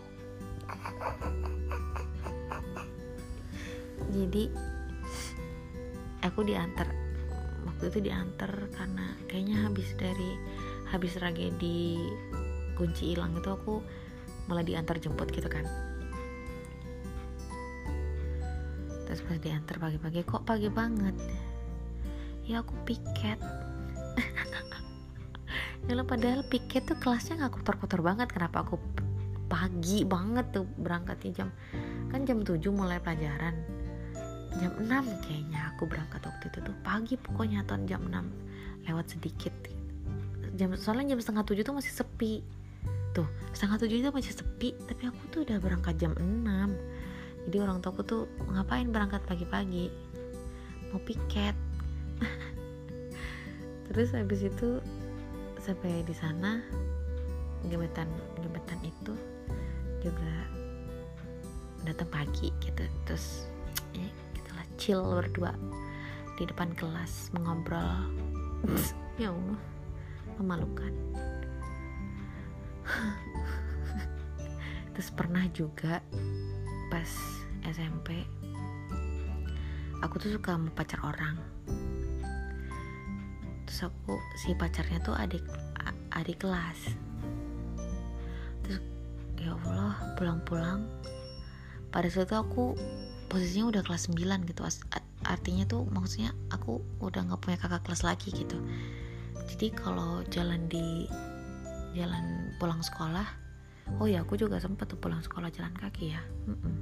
Jadi 4.14 4.44
aku 6.22 6.40
diantar 6.46 6.86
waktu 7.66 7.90
itu 7.90 7.98
diantar 8.06 8.70
karena 8.70 9.18
kayaknya 9.26 9.66
habis 9.66 9.90
dari 9.98 10.30
habis 10.94 11.18
tragedi 11.18 11.98
kunci 12.76 13.16
hilang 13.16 13.32
itu 13.34 13.48
aku 13.48 13.80
malah 14.46 14.62
diantar 14.62 15.00
jemput 15.00 15.32
gitu 15.32 15.48
kan. 15.48 15.64
Terus 19.06 19.22
pas 19.22 19.38
diantar 19.38 19.76
pagi-pagi 19.78 20.20
kok 20.26 20.44
pagi 20.44 20.68
banget? 20.68 21.16
Ya 22.46 22.60
aku 22.62 22.74
piket. 22.84 23.40
Ya 25.86 25.94
lo 25.94 26.02
padahal 26.02 26.42
piket 26.42 26.90
tuh 26.90 26.98
kelasnya 26.98 27.38
nggak 27.38 27.62
kotor-kotor 27.62 28.02
banget. 28.02 28.26
Kenapa 28.34 28.66
aku 28.66 28.74
pagi 29.46 30.02
banget 30.02 30.50
tuh 30.50 30.66
berangkatnya 30.82 31.30
jam 31.30 31.48
kan 32.10 32.26
jam 32.26 32.42
7 32.42 32.58
mulai 32.74 32.98
pelajaran. 32.98 33.54
Jam 34.58 34.74
6 34.82 34.90
kayaknya 35.22 35.70
aku 35.70 35.86
berangkat 35.86 36.26
waktu 36.26 36.50
itu 36.50 36.58
tuh. 36.58 36.74
Pagi 36.82 37.14
pokoknya 37.14 37.62
tahun 37.70 37.86
jam 37.86 38.02
6 38.02 38.90
lewat 38.90 39.06
sedikit. 39.14 39.54
Jam 40.58 40.74
soalnya 40.74 41.14
jam 41.14 41.22
setengah 41.22 41.46
tujuh 41.46 41.62
tuh 41.62 41.76
masih 41.78 41.94
sepi 41.94 42.42
tuh 43.16 43.28
setengah 43.56 43.80
tujuh 43.80 44.04
itu 44.04 44.10
masih 44.12 44.36
sepi 44.36 44.76
tapi 44.84 45.08
aku 45.08 45.22
tuh 45.32 45.40
udah 45.48 45.56
berangkat 45.56 45.96
jam 45.96 46.12
6 46.20 46.24
jadi 47.46 47.62
orang 47.62 47.78
tuaku 47.78 48.02
tuh 48.02 48.22
ngapain 48.50 48.90
berangkat 48.90 49.22
pagi-pagi? 49.22 49.86
Mau 50.90 50.98
piket. 51.06 51.54
Terus 53.86 54.10
habis 54.10 54.42
itu 54.42 54.82
sampai 55.62 56.02
di 56.02 56.14
sana 56.14 56.58
gebetan 57.70 58.10
gebetan 58.42 58.78
itu 58.82 59.14
juga 60.02 60.34
datang 61.86 62.10
pagi 62.10 62.50
gitu. 62.58 62.82
Terus 63.06 63.46
ya 63.94 64.10
gitulah 64.34 64.66
chill 64.74 65.02
berdua 65.06 65.54
di 66.34 66.50
depan 66.50 66.74
kelas 66.74 67.30
mengobrol. 67.30 68.10
Ya 69.16 69.32
Allah 69.32 69.56
memalukan 70.36 70.92
terus 74.96 75.12
pernah 75.12 75.44
juga 75.52 76.00
pas 76.88 77.10
SMP 77.66 78.24
aku 80.04 80.20
tuh 80.20 80.36
suka 80.36 80.56
sama 80.56 80.68
pacar 80.72 81.00
orang. 81.04 81.36
Terus 83.66 83.88
aku 83.88 84.14
si 84.38 84.52
pacarnya 84.56 85.00
tuh 85.00 85.16
adik 85.16 85.44
adik 86.12 86.40
kelas. 86.40 86.96
Terus 88.64 88.80
ya 89.40 89.52
Allah 89.52 89.96
pulang-pulang. 90.16 90.84
Pada 91.92 92.08
saat 92.12 92.28
itu 92.28 92.36
aku 92.36 92.76
posisinya 93.32 93.72
udah 93.72 93.82
kelas 93.82 94.12
9 94.12 94.46
gitu 94.46 94.62
artinya 95.26 95.66
tuh 95.66 95.82
maksudnya 95.90 96.30
aku 96.54 96.78
udah 97.02 97.26
nggak 97.26 97.42
punya 97.42 97.58
kakak 97.58 97.82
kelas 97.88 98.04
lagi 98.04 98.28
gitu. 98.30 98.58
Jadi 99.46 99.72
kalau 99.72 100.20
jalan 100.28 100.68
di 100.68 101.08
jalan 101.96 102.52
pulang 102.60 102.84
sekolah. 102.84 103.24
Oh 104.02 104.06
ya 104.10 104.20
aku 104.26 104.36
juga 104.36 104.60
sempat 104.60 104.92
tuh 104.92 105.00
pulang 105.00 105.24
sekolah 105.24 105.48
jalan 105.48 105.72
kaki 105.72 106.12
ya. 106.12 106.20
Mm 106.44 106.56
-mm. 106.60 106.76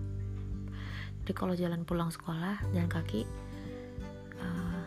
jadi 1.24 1.32
kalau 1.32 1.56
jalan 1.56 1.88
pulang 1.88 2.12
sekolah 2.12 2.60
jalan 2.76 2.90
kaki 2.90 3.24
uh, 4.36 4.84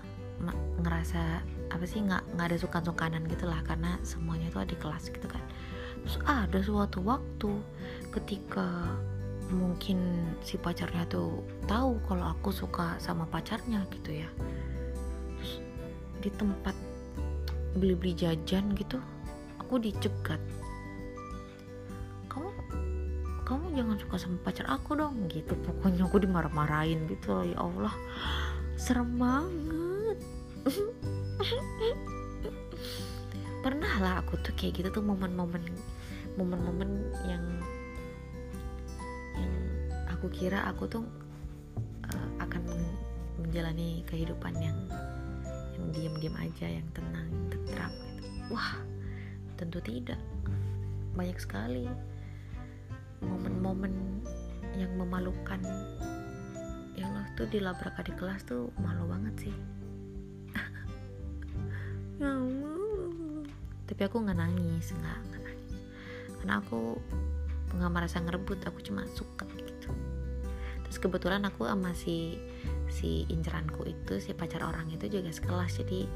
ngerasa 0.86 1.41
apa 1.73 1.86
sih 1.89 2.05
nggak 2.05 2.21
nggak 2.38 2.47
ada 2.53 2.57
sukan-sukanan 2.61 3.25
gitu 3.25 3.49
lah 3.49 3.57
karena 3.65 3.97
semuanya 4.05 4.53
itu 4.53 4.57
ada 4.61 4.69
di 4.69 4.78
kelas 4.78 5.09
gitu 5.09 5.25
kan. 5.25 5.41
Terus 6.05 6.17
ada 6.28 6.59
suatu 6.61 6.99
waktu 7.01 7.51
ketika 8.13 8.67
mungkin 9.47 10.28
si 10.43 10.59
pacarnya 10.59 11.07
tuh 11.07 11.41
tahu 11.71 11.97
kalau 12.05 12.36
aku 12.36 12.51
suka 12.51 12.99
sama 12.99 13.25
pacarnya 13.25 13.82
gitu 13.95 14.21
ya. 14.21 14.30
Terus 15.38 15.51
di 16.21 16.30
tempat 16.34 16.75
beli-beli 17.78 18.17
jajan 18.17 18.73
gitu 18.73 18.97
aku 19.68 19.84
dicegat. 19.84 20.39
Kamu 23.47 23.80
jangan 23.80 23.95
suka 23.95 24.20
sama 24.20 24.39
pacar 24.43 24.68
aku 24.68 24.99
dong 24.99 25.28
gitu. 25.32 25.55
Pokoknya 25.63 26.03
aku 26.03 26.20
dimarah-marahin 26.20 27.07
gitu 27.07 27.47
ya 27.47 27.55
Allah. 27.63 27.95
Serem 28.76 29.15
banget. 29.15 30.20
Pernah 33.63 33.93
lah 34.03 34.13
aku 34.20 34.36
tuh 34.43 34.51
kayak 34.51 34.84
gitu 34.84 34.99
tuh 34.99 35.03
momen-momen 35.03 35.63
momen-momen 36.36 37.07
yang 37.24 37.43
yang 39.39 39.55
aku 40.11 40.28
kira 40.28 40.68
aku 40.68 40.84
tuh 40.91 41.07
uh, 42.03 42.30
akan 42.43 42.68
menjalani 43.39 44.03
kehidupan 44.11 44.59
yang 44.59 44.78
yang 45.74 45.86
diam-diam 45.95 46.36
aja 46.36 46.68
yang 46.68 46.88
tenang 46.93 47.26
yang 47.32 47.47
tentram 47.49 47.91
gitu. 47.95 48.53
wah 48.53 48.86
tentu 49.57 49.81
tidak. 49.81 50.21
Banyak 51.17 51.37
sekali 51.41 51.89
momen-momen 53.25 54.21
yang 54.77 54.93
memalukan. 54.93 55.57
Ya 56.93 57.09
Allah 57.09 57.25
tuh 57.33 57.49
dilabrak 57.49 57.97
adik 57.97 58.17
kelas 58.21 58.45
tuh 58.45 58.69
malu 58.77 59.09
banget 59.09 59.49
sih. 59.49 59.55
Ya 62.17 62.33
tapi 63.87 64.01
aku 64.03 64.19
nggak 64.19 64.37
nangis 64.37 64.91
nggak 64.93 65.19
nangis. 65.31 65.61
Karena 66.37 66.59
aku 66.59 66.99
nggak 67.77 67.93
merasa 67.93 68.17
ngerebut 68.19 68.59
aku 68.67 68.83
cuma 68.83 69.07
suka 69.15 69.47
gitu. 69.57 69.89
Terus 70.85 70.97
kebetulan 70.99 71.45
aku 71.47 71.65
sama 71.65 71.95
si 71.95 72.35
si 72.91 73.23
inceranku 73.29 73.87
itu 73.87 74.19
si 74.19 74.31
pacar 74.35 74.63
orang 74.63 74.87
itu 74.91 75.07
juga 75.07 75.29
sekelas 75.31 75.83
jadi 75.83 76.07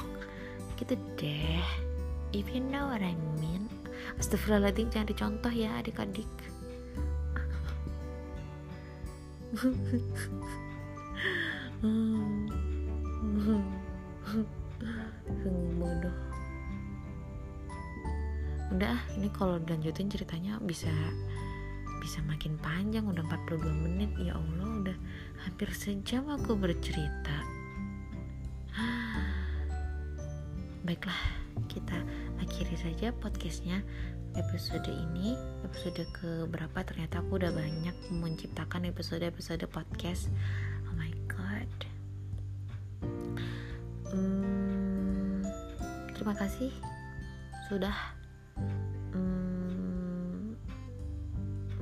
gitu 0.80 0.94
deh 1.16 1.87
if 2.32 2.48
you 2.52 2.60
know 2.60 2.90
what 2.90 3.00
I 3.04 3.14
mean. 3.38 3.68
Astagfirullahaladzim 4.18 4.90
jangan 4.90 5.08
dicontoh 5.08 5.52
ya 5.52 5.70
adik-adik. 5.78 6.26
Sungguh 15.38 15.74
bodoh 15.78 16.16
udah 18.68 19.00
ini 19.16 19.32
kalau 19.32 19.56
lanjutin 19.64 20.12
ceritanya 20.12 20.60
bisa 20.60 20.92
bisa 22.04 22.20
makin 22.28 22.60
panjang 22.60 23.08
udah 23.08 23.24
42 23.48 23.64
menit. 23.88 24.12
Ya 24.20 24.36
Allah 24.36 24.68
udah 24.84 24.96
hampir 25.46 25.72
sejam 25.72 26.28
aku 26.28 26.52
bercerita. 26.54 27.36
Baiklah 30.84 31.37
kita 31.66 31.98
akhiri 32.38 32.76
saja 32.78 33.10
podcastnya 33.10 33.82
episode 34.38 34.86
ini. 34.86 35.34
Episode 35.66 36.06
ke 36.14 36.46
berapa 36.46 36.86
ternyata 36.86 37.18
aku 37.18 37.42
udah 37.42 37.50
banyak 37.50 37.96
menciptakan 38.14 38.86
episode-episode 38.86 39.66
podcast. 39.66 40.30
Oh 40.86 40.94
my 40.94 41.10
god. 41.26 41.70
Hmm, 44.14 45.42
terima 46.14 46.38
kasih 46.38 46.70
sudah 47.66 47.92
hmm, 49.12 50.54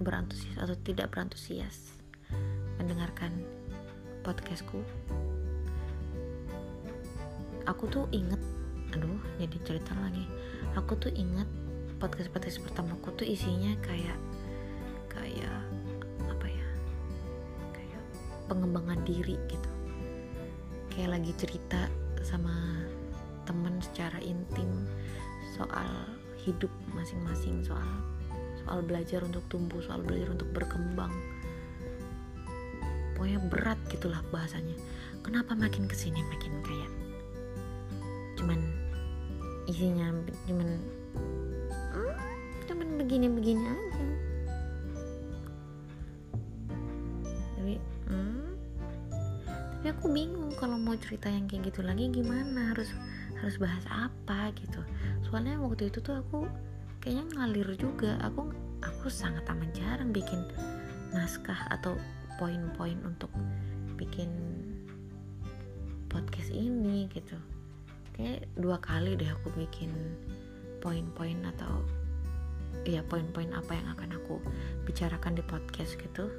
berantusias 0.01 0.57
atau 0.57 0.75
tidak 0.81 1.13
berantusias 1.13 1.93
mendengarkan 2.81 3.31
podcastku. 4.25 4.81
Aku 7.67 7.91
tuh 7.91 8.07
inget 8.15 8.39
aduh 8.97 9.21
jadi 9.37 9.57
cerita 9.61 9.93
lagi. 10.01 10.25
Aku 10.81 10.97
tuh 10.97 11.13
inget 11.13 11.45
podcast 12.01 12.33
podcast 12.33 12.65
pertamaku 12.65 13.13
tuh 13.13 13.29
isinya 13.29 13.77
kayak 13.85 14.17
kayak 15.13 15.61
apa 16.25 16.47
ya? 16.49 16.69
Kayak 17.77 18.03
pengembangan 18.49 19.05
diri 19.05 19.37
gitu. 19.53 19.71
Kayak 20.89 21.21
lagi 21.21 21.33
cerita 21.37 21.93
sama 22.25 22.81
temen 23.45 23.77
secara 23.85 24.17
intim 24.25 24.89
soal 25.53 26.17
hidup 26.41 26.73
masing-masing 26.97 27.61
soal 27.69 28.01
soal 28.65 28.81
belajar 28.81 29.21
untuk 29.23 29.45
tumbuh 29.53 29.79
soal 29.85 30.01
belajar 30.01 30.33
untuk 30.33 30.49
berkembang. 30.57 31.13
Pokoknya 33.13 33.45
berat 33.45 33.81
gitulah 33.93 34.25
bahasanya. 34.33 34.77
Kenapa 35.21 35.53
makin 35.53 35.85
ke 35.85 35.97
sini 35.97 36.21
makin 36.33 36.53
kayak 36.65 36.96
isinya 39.77 40.09
cuman 40.49 40.81
hmm, 41.93 42.15
cuman 42.65 42.89
begini-begini 42.97 43.61
aja. 43.61 44.07
Tapi 47.61 47.77
hmm, 48.09 48.49
tapi 49.77 49.87
aku 49.93 50.09
bingung 50.09 50.57
kalau 50.57 50.81
mau 50.81 50.97
cerita 50.97 51.29
yang 51.29 51.45
kayak 51.45 51.69
gitu 51.69 51.85
lagi 51.85 52.09
gimana 52.09 52.73
harus 52.73 52.89
harus 53.37 53.61
bahas 53.61 53.85
apa 53.93 54.49
gitu. 54.57 54.81
Soalnya 55.29 55.61
waktu 55.61 55.93
itu 55.93 56.01
tuh 56.01 56.25
aku 56.25 56.49
kayaknya 57.05 57.37
ngalir 57.37 57.69
juga. 57.77 58.17
Aku 58.25 58.49
aku 58.81 59.13
sangat 59.13 59.45
amat 59.53 59.77
jarang 59.77 60.09
bikin 60.09 60.41
naskah 61.13 61.69
atau 61.69 62.01
poin-poin 62.41 62.97
untuk 63.05 63.29
bikin 64.01 64.33
podcast 66.09 66.49
ini 66.49 67.13
gitu 67.13 67.37
kayak 68.17 68.49
dua 68.57 68.81
kali 68.81 69.15
deh 69.15 69.29
aku 69.29 69.53
bikin 69.55 69.93
poin-poin 70.81 71.37
atau 71.57 71.85
ya 72.87 73.03
poin-poin 73.05 73.51
apa 73.53 73.73
yang 73.77 73.87
akan 73.93 74.11
aku 74.17 74.41
bicarakan 74.89 75.37
di 75.37 75.45
podcast 75.45 76.01
gitu. 76.01 76.33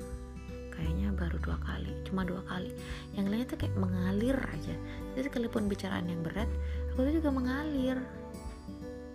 Kayaknya 0.73 1.09
baru 1.17 1.41
dua 1.41 1.57
kali 1.61 1.89
cuma 2.05 2.21
dua 2.21 2.41
kali. 2.45 2.69
Yang 3.17 3.25
lainnya 3.29 3.47
tuh 3.49 3.57
kayak 3.61 3.75
mengalir 3.77 4.37
aja. 4.37 4.75
Jadi 5.13 5.25
sekalipun 5.29 5.65
bicaraan 5.65 6.05
yang 6.05 6.21
berat 6.21 6.49
aku 6.93 7.05
tuh 7.05 7.13
juga 7.17 7.29
mengalir. 7.33 7.97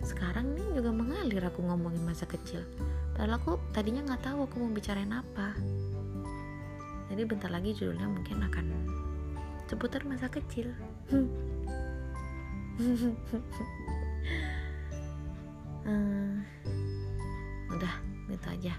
Sekarang 0.03 0.51
nih 0.55 0.67
juga 0.75 0.91
mengalir 0.91 1.43
aku 1.43 1.63
ngomongin 1.63 2.03
masa 2.03 2.27
kecil. 2.27 2.63
Padahal 3.15 3.39
aku 3.39 3.59
tadinya 3.71 4.03
nggak 4.03 4.23
tahu 4.27 4.43
aku 4.43 4.55
mau 4.59 4.71
bicarain 4.75 5.11
apa. 5.11 5.55
Jadi 7.07 7.21
bentar 7.29 7.47
lagi 7.47 7.71
judulnya 7.77 8.09
mungkin 8.11 8.43
akan 8.43 8.65
seputar 9.69 10.03
masa 10.03 10.27
kecil. 10.27 10.75
Hmm, 11.13 11.31
udah 17.73 17.93
gitu 18.29 18.47
aja. 18.49 18.73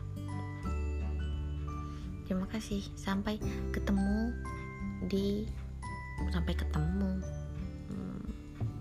Terima 2.25 2.47
kasih. 2.49 2.83
Sampai 2.97 3.39
ketemu 3.71 4.33
di 5.07 5.47
sampai 6.33 6.55
ketemu. 6.57 7.21
Hmm, 7.91 8.25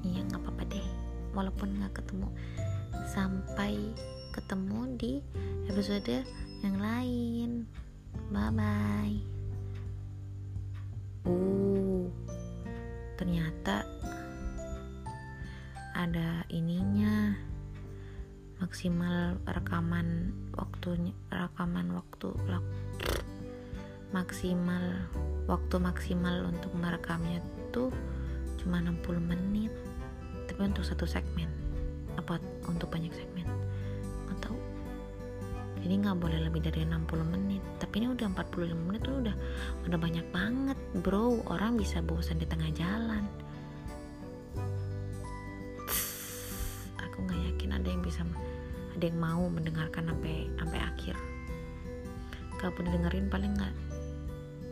iya 0.07 0.23
nggak 0.25 0.41
apa-apa 0.41 0.63
deh. 0.69 0.87
Walaupun 1.33 1.81
nggak 1.81 1.93
ketemu 2.01 2.27
sampai 3.09 3.77
ketemu 4.33 4.79
di 4.97 5.13
episode 5.67 6.23
yang 6.63 6.77
lain. 6.79 7.67
Bye 8.29 8.53
bye 8.53 9.17
uh 11.23 12.03
ternyata 13.15 13.87
ada 15.93 16.45
ininya 16.49 17.37
maksimal 18.57 19.37
rekaman 19.45 20.33
waktunya 20.57 21.13
rekaman 21.29 21.93
waktu 21.93 22.31
maksimal 24.13 25.09
waktu 25.49 25.75
maksimal 25.81 26.47
untuk 26.47 26.71
merekamnya 26.77 27.41
tuh 27.73 27.89
cuma 28.61 28.79
60 28.79 29.19
menit. 29.19 29.73
Tapi 30.47 30.69
untuk 30.69 30.85
satu 30.85 31.03
segmen 31.09 31.49
apa 32.15 32.37
untuk 32.69 32.93
banyak 32.93 33.11
segmen? 33.11 33.49
Nggak 34.29 34.39
tahu. 34.47 34.57
Jadi 35.83 35.93
nggak 35.99 36.17
boleh 36.21 36.39
lebih 36.45 36.61
dari 36.63 36.85
60 36.85 37.33
menit. 37.33 37.63
Tapi 37.81 38.05
ini 38.05 38.07
udah 38.13 38.29
45 38.31 38.85
menit 38.87 39.01
tuh 39.03 39.17
udah 39.19 39.35
udah 39.89 39.97
banyak 39.99 40.25
banget 40.29 40.77
bro. 41.01 41.41
Orang 41.49 41.75
bisa 41.75 41.99
bosan 41.99 42.37
di 42.39 42.47
tengah 42.47 42.69
jalan 42.71 43.25
ada 49.03 49.11
yang 49.11 49.19
mau 49.19 49.43
mendengarkan 49.51 50.07
sampai 50.07 50.47
sampai 50.55 50.79
akhir. 50.79 51.15
Kalaupun 52.55 52.87
dengerin 52.87 53.27
paling 53.27 53.51
nggak 53.51 53.75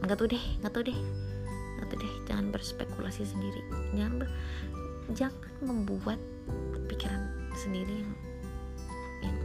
nggak 0.08 0.16
tuh 0.16 0.32
deh 0.32 0.46
nggak 0.64 0.72
tuh 0.72 0.88
deh 0.88 1.00
nggak 1.76 1.88
tuh 1.92 1.98
deh 2.00 2.14
jangan 2.32 2.48
berspekulasi 2.56 3.28
sendiri. 3.28 3.60
Jangan 3.92 4.24
ber, 4.24 4.32
jangan 5.12 5.36
membuat 5.60 6.16
pikiran 6.88 7.28
sendiri 7.60 8.08
yang 8.08 8.16
yang 9.28 9.36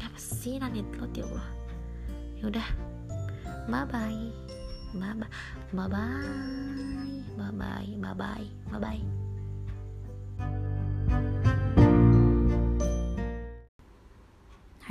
apa 0.00 0.16
sih 0.16 0.56
nanti 0.56 0.80
lo 0.96 1.04
ya 1.12 1.28
Allah. 1.28 1.48
Ya 2.40 2.44
udah 2.48 2.68
bye 3.68 3.84
bye 3.92 4.24
bye 4.96 5.12
bye 5.20 5.28
bye 5.76 5.84
bye 5.84 6.16
bye 7.36 7.52
bye 7.52 8.16
bye 8.16 8.48
bye 8.72 8.80
bye 8.80 9.15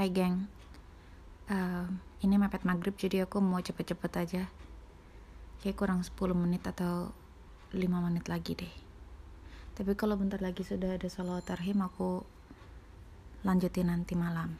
Hai 0.06 0.14
geng. 0.14 0.46
Uh, 1.50 1.90
Ini 2.22 2.38
mepet 2.38 2.62
maghrib 2.62 2.94
jadi 2.94 3.26
aku 3.26 3.42
mau 3.42 3.58
cepet-cepet 3.58 4.12
aja. 4.14 4.44
Kayak 5.66 5.82
kurang 5.82 6.06
10 6.06 6.14
menit 6.38 6.62
atau 6.62 7.10
5 7.74 8.06
menit 8.06 8.30
lagi 8.30 8.54
deh. 8.54 8.70
Tapi 9.74 9.98
kalau 9.98 10.14
bentar 10.14 10.38
lagi 10.46 10.62
sudah 10.62 11.02
ada 11.02 11.10
salawat 11.10 11.50
tarhim 11.50 11.82
aku 11.82 12.22
lanjutin 13.50 13.90
nanti 13.90 14.14
malam. 14.14 14.54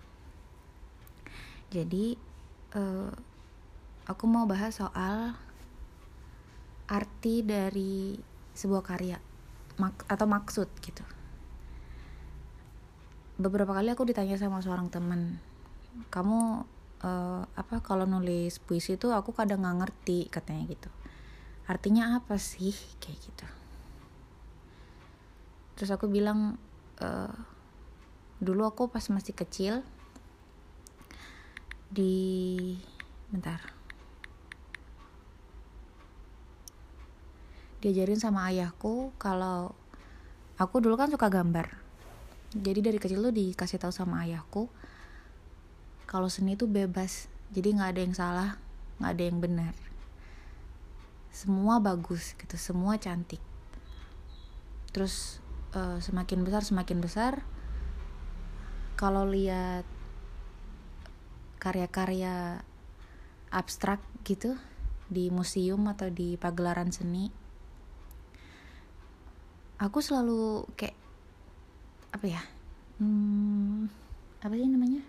Jadi 1.70 2.18
uh, 2.74 3.14
aku 4.10 4.26
mau 4.26 4.50
bahas 4.50 4.82
soal 4.82 5.38
arti 6.90 7.46
dari 7.46 8.18
sebuah 8.58 8.82
karya. 8.82 9.22
Mak 9.78 10.10
atau 10.10 10.26
maksud 10.26 10.74
gitu 10.82 11.06
beberapa 13.36 13.76
kali 13.76 13.92
aku 13.92 14.08
ditanya 14.08 14.40
sama 14.40 14.64
seorang 14.64 14.88
temen 14.88 15.40
kamu 16.08 16.64
uh, 17.04 17.44
apa 17.56 17.84
kalau 17.84 18.08
nulis 18.08 18.60
puisi 18.64 18.96
itu 18.96 19.12
aku 19.12 19.36
kadang 19.36 19.64
nggak 19.64 19.78
ngerti 19.86 20.28
katanya 20.32 20.64
gitu. 20.72 20.90
Artinya 21.66 22.20
apa 22.20 22.38
sih? 22.38 22.76
Kayak 23.02 23.20
gitu. 23.26 23.48
Terus 25.76 25.90
aku 25.92 26.08
bilang 26.08 26.56
uh, 27.04 27.36
dulu 28.40 28.68
aku 28.68 28.92
pas 28.92 29.04
masih 29.12 29.36
kecil 29.36 29.84
di 31.88 32.76
bentar 33.32 33.60
diajarin 37.80 38.20
sama 38.20 38.50
ayahku 38.52 39.14
kalau 39.22 39.72
aku 40.60 40.84
dulu 40.84 41.00
kan 41.00 41.14
suka 41.14 41.30
gambar 41.32 41.85
jadi 42.56 42.80
dari 42.80 42.96
kecil 42.96 43.20
tuh 43.20 43.36
dikasih 43.36 43.84
tahu 43.84 43.92
sama 43.92 44.24
ayahku 44.24 44.72
kalau 46.08 46.32
seni 46.32 46.56
itu 46.56 46.72
bebas. 46.72 47.28
Jadi 47.52 47.76
nggak 47.76 47.92
ada 47.92 48.02
yang 48.02 48.16
salah 48.16 48.50
nggak 49.04 49.12
ada 49.12 49.24
yang 49.28 49.40
benar. 49.44 49.74
Semua 51.36 51.84
bagus 51.84 52.32
gitu 52.40 52.56
semua 52.56 52.96
cantik. 52.96 53.44
Terus 54.96 55.44
uh, 55.76 56.00
semakin 56.00 56.48
besar 56.48 56.64
semakin 56.64 57.04
besar. 57.04 57.44
Kalau 58.96 59.28
lihat 59.28 59.84
karya-karya 61.60 62.64
abstrak 63.52 64.00
gitu 64.24 64.56
di 65.12 65.28
museum 65.28 65.84
atau 65.92 66.08
di 66.08 66.40
pagelaran 66.40 66.90
seni 66.96 67.30
aku 69.76 70.00
selalu 70.00 70.66
kayak 70.80 70.96
apa 72.16 72.26
ya? 72.32 72.42
Hmm, 73.04 73.92
apa 74.40 74.56
sih 74.56 74.72
namanya? 74.72 75.04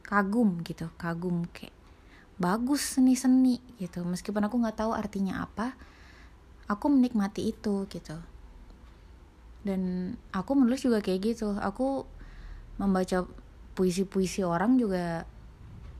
Kagum 0.00 0.64
gitu 0.64 0.88
kagum 0.96 1.44
kayak 1.52 1.76
bagus 2.40 2.96
seni-seni 2.96 3.60
gitu. 3.76 4.00
Meskipun 4.08 4.48
aku 4.48 4.56
nggak 4.56 4.80
tahu 4.80 4.96
artinya 4.96 5.44
apa 5.44 5.76
aku 6.72 6.88
menikmati 6.88 7.52
itu 7.52 7.84
gitu. 7.92 8.16
Dan 9.60 10.16
aku 10.32 10.56
menulis 10.56 10.80
juga 10.80 11.04
kayak 11.04 11.36
gitu. 11.36 11.52
Aku 11.60 12.08
membaca 12.80 13.28
puisi-puisi 13.76 14.40
orang 14.40 14.80
juga 14.80 15.28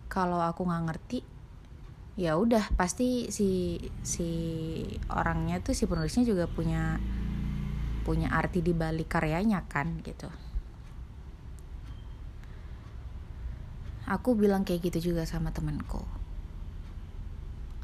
kalau 0.08 0.40
aku 0.40 0.64
nggak 0.64 0.84
ngerti 0.88 1.20
ya 2.18 2.36
udah 2.36 2.74
pasti 2.74 3.30
si 3.32 3.78
si 4.04 4.28
orangnya 5.08 5.62
tuh 5.62 5.72
si 5.72 5.86
penulisnya 5.88 6.26
juga 6.26 6.44
punya 6.50 6.98
punya 8.10 8.34
arti 8.34 8.58
di 8.58 8.74
balik 8.74 9.06
karyanya 9.06 9.62
kan 9.70 10.02
gitu. 10.02 10.26
Aku 14.10 14.34
bilang 14.34 14.66
kayak 14.66 14.90
gitu 14.90 15.14
juga 15.14 15.22
sama 15.22 15.54
temenku 15.54 16.02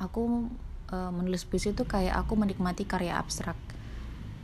aku 0.01 0.49
e, 0.93 0.97
menulis 1.13 1.49
puisi 1.49 1.73
itu 1.73 1.85
kayak 1.89 2.17
aku 2.25 2.37
menikmati 2.37 2.85
karya 2.85 3.17
abstrak. 3.17 3.57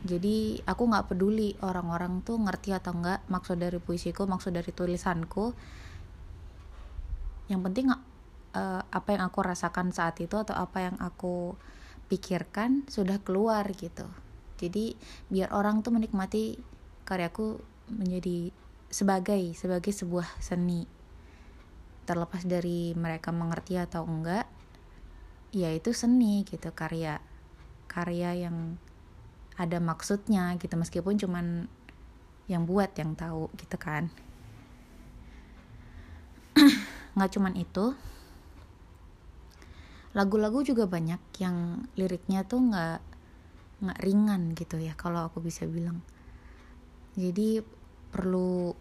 Jadi 0.03 0.59
aku 0.67 0.83
nggak 0.91 1.15
peduli 1.15 1.55
orang-orang 1.63 2.19
tuh 2.27 2.35
ngerti 2.35 2.75
atau 2.75 2.91
enggak 2.91 3.23
maksud 3.31 3.55
dari 3.55 3.79
puisiku 3.79 4.27
maksud 4.27 4.51
dari 4.51 4.71
tulisanku. 4.73 5.55
Yang 7.47 7.61
penting 7.69 7.85
e, 8.53 8.63
apa 8.83 9.09
yang 9.13 9.23
aku 9.29 9.39
rasakan 9.45 9.93
saat 9.95 10.19
itu 10.19 10.35
atau 10.35 10.57
apa 10.57 10.91
yang 10.91 10.95
aku 10.99 11.55
pikirkan 12.11 12.83
sudah 12.91 13.23
keluar 13.23 13.63
gitu 13.73 14.05
jadi 14.57 14.93
biar 15.33 15.49
orang 15.51 15.81
tuh 15.81 15.91
menikmati 15.93 16.61
karyaku 17.03 17.59
menjadi 17.89 18.53
sebagai 18.93 19.41
sebagai 19.57 19.91
sebuah 19.91 20.27
seni. 20.39 20.85
Terlepas 22.03 22.43
dari 22.43 22.93
mereka 22.93 23.31
mengerti 23.31 23.79
atau 23.79 24.03
enggak 24.05 24.45
ya 25.53 25.69
itu 25.69 25.93
seni 25.93 26.41
gitu 26.49 26.73
karya 26.73 27.21
karya 27.85 28.49
yang 28.49 28.77
ada 29.57 29.77
maksudnya 29.81 30.53
gitu. 30.61 30.77
Meskipun 30.77 31.17
cuman 31.17 31.45
yang 32.45 32.67
buat 32.67 32.91
yang 32.99 33.17
tahu 33.17 33.49
gitu 33.57 33.77
kan. 33.79 34.13
Nggak 37.17 37.31
cuman 37.39 37.53
itu 37.57 37.97
lagu-lagu 40.13 40.61
juga 40.61 40.85
banyak 40.85 41.17
yang 41.41 41.89
liriknya 41.97 42.45
tuh 42.45 42.61
nggak 42.69 43.12
nggak 43.83 43.99
ringan 43.99 44.55
gitu 44.55 44.79
ya 44.79 44.95
kalau 44.95 45.27
aku 45.27 45.43
bisa 45.43 45.67
bilang. 45.67 45.99
Jadi 47.19 47.59
perlu 48.09 48.71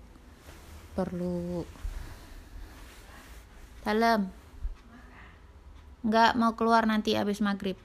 perlu 0.94 1.66
dalam. 3.82 4.30
Nggak 6.06 6.30
mau 6.38 6.54
keluar 6.54 6.86
nanti 6.86 7.18
abis 7.18 7.42
maghrib. 7.42 7.76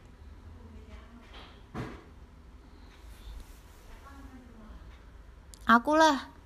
Akulah 5.68 6.37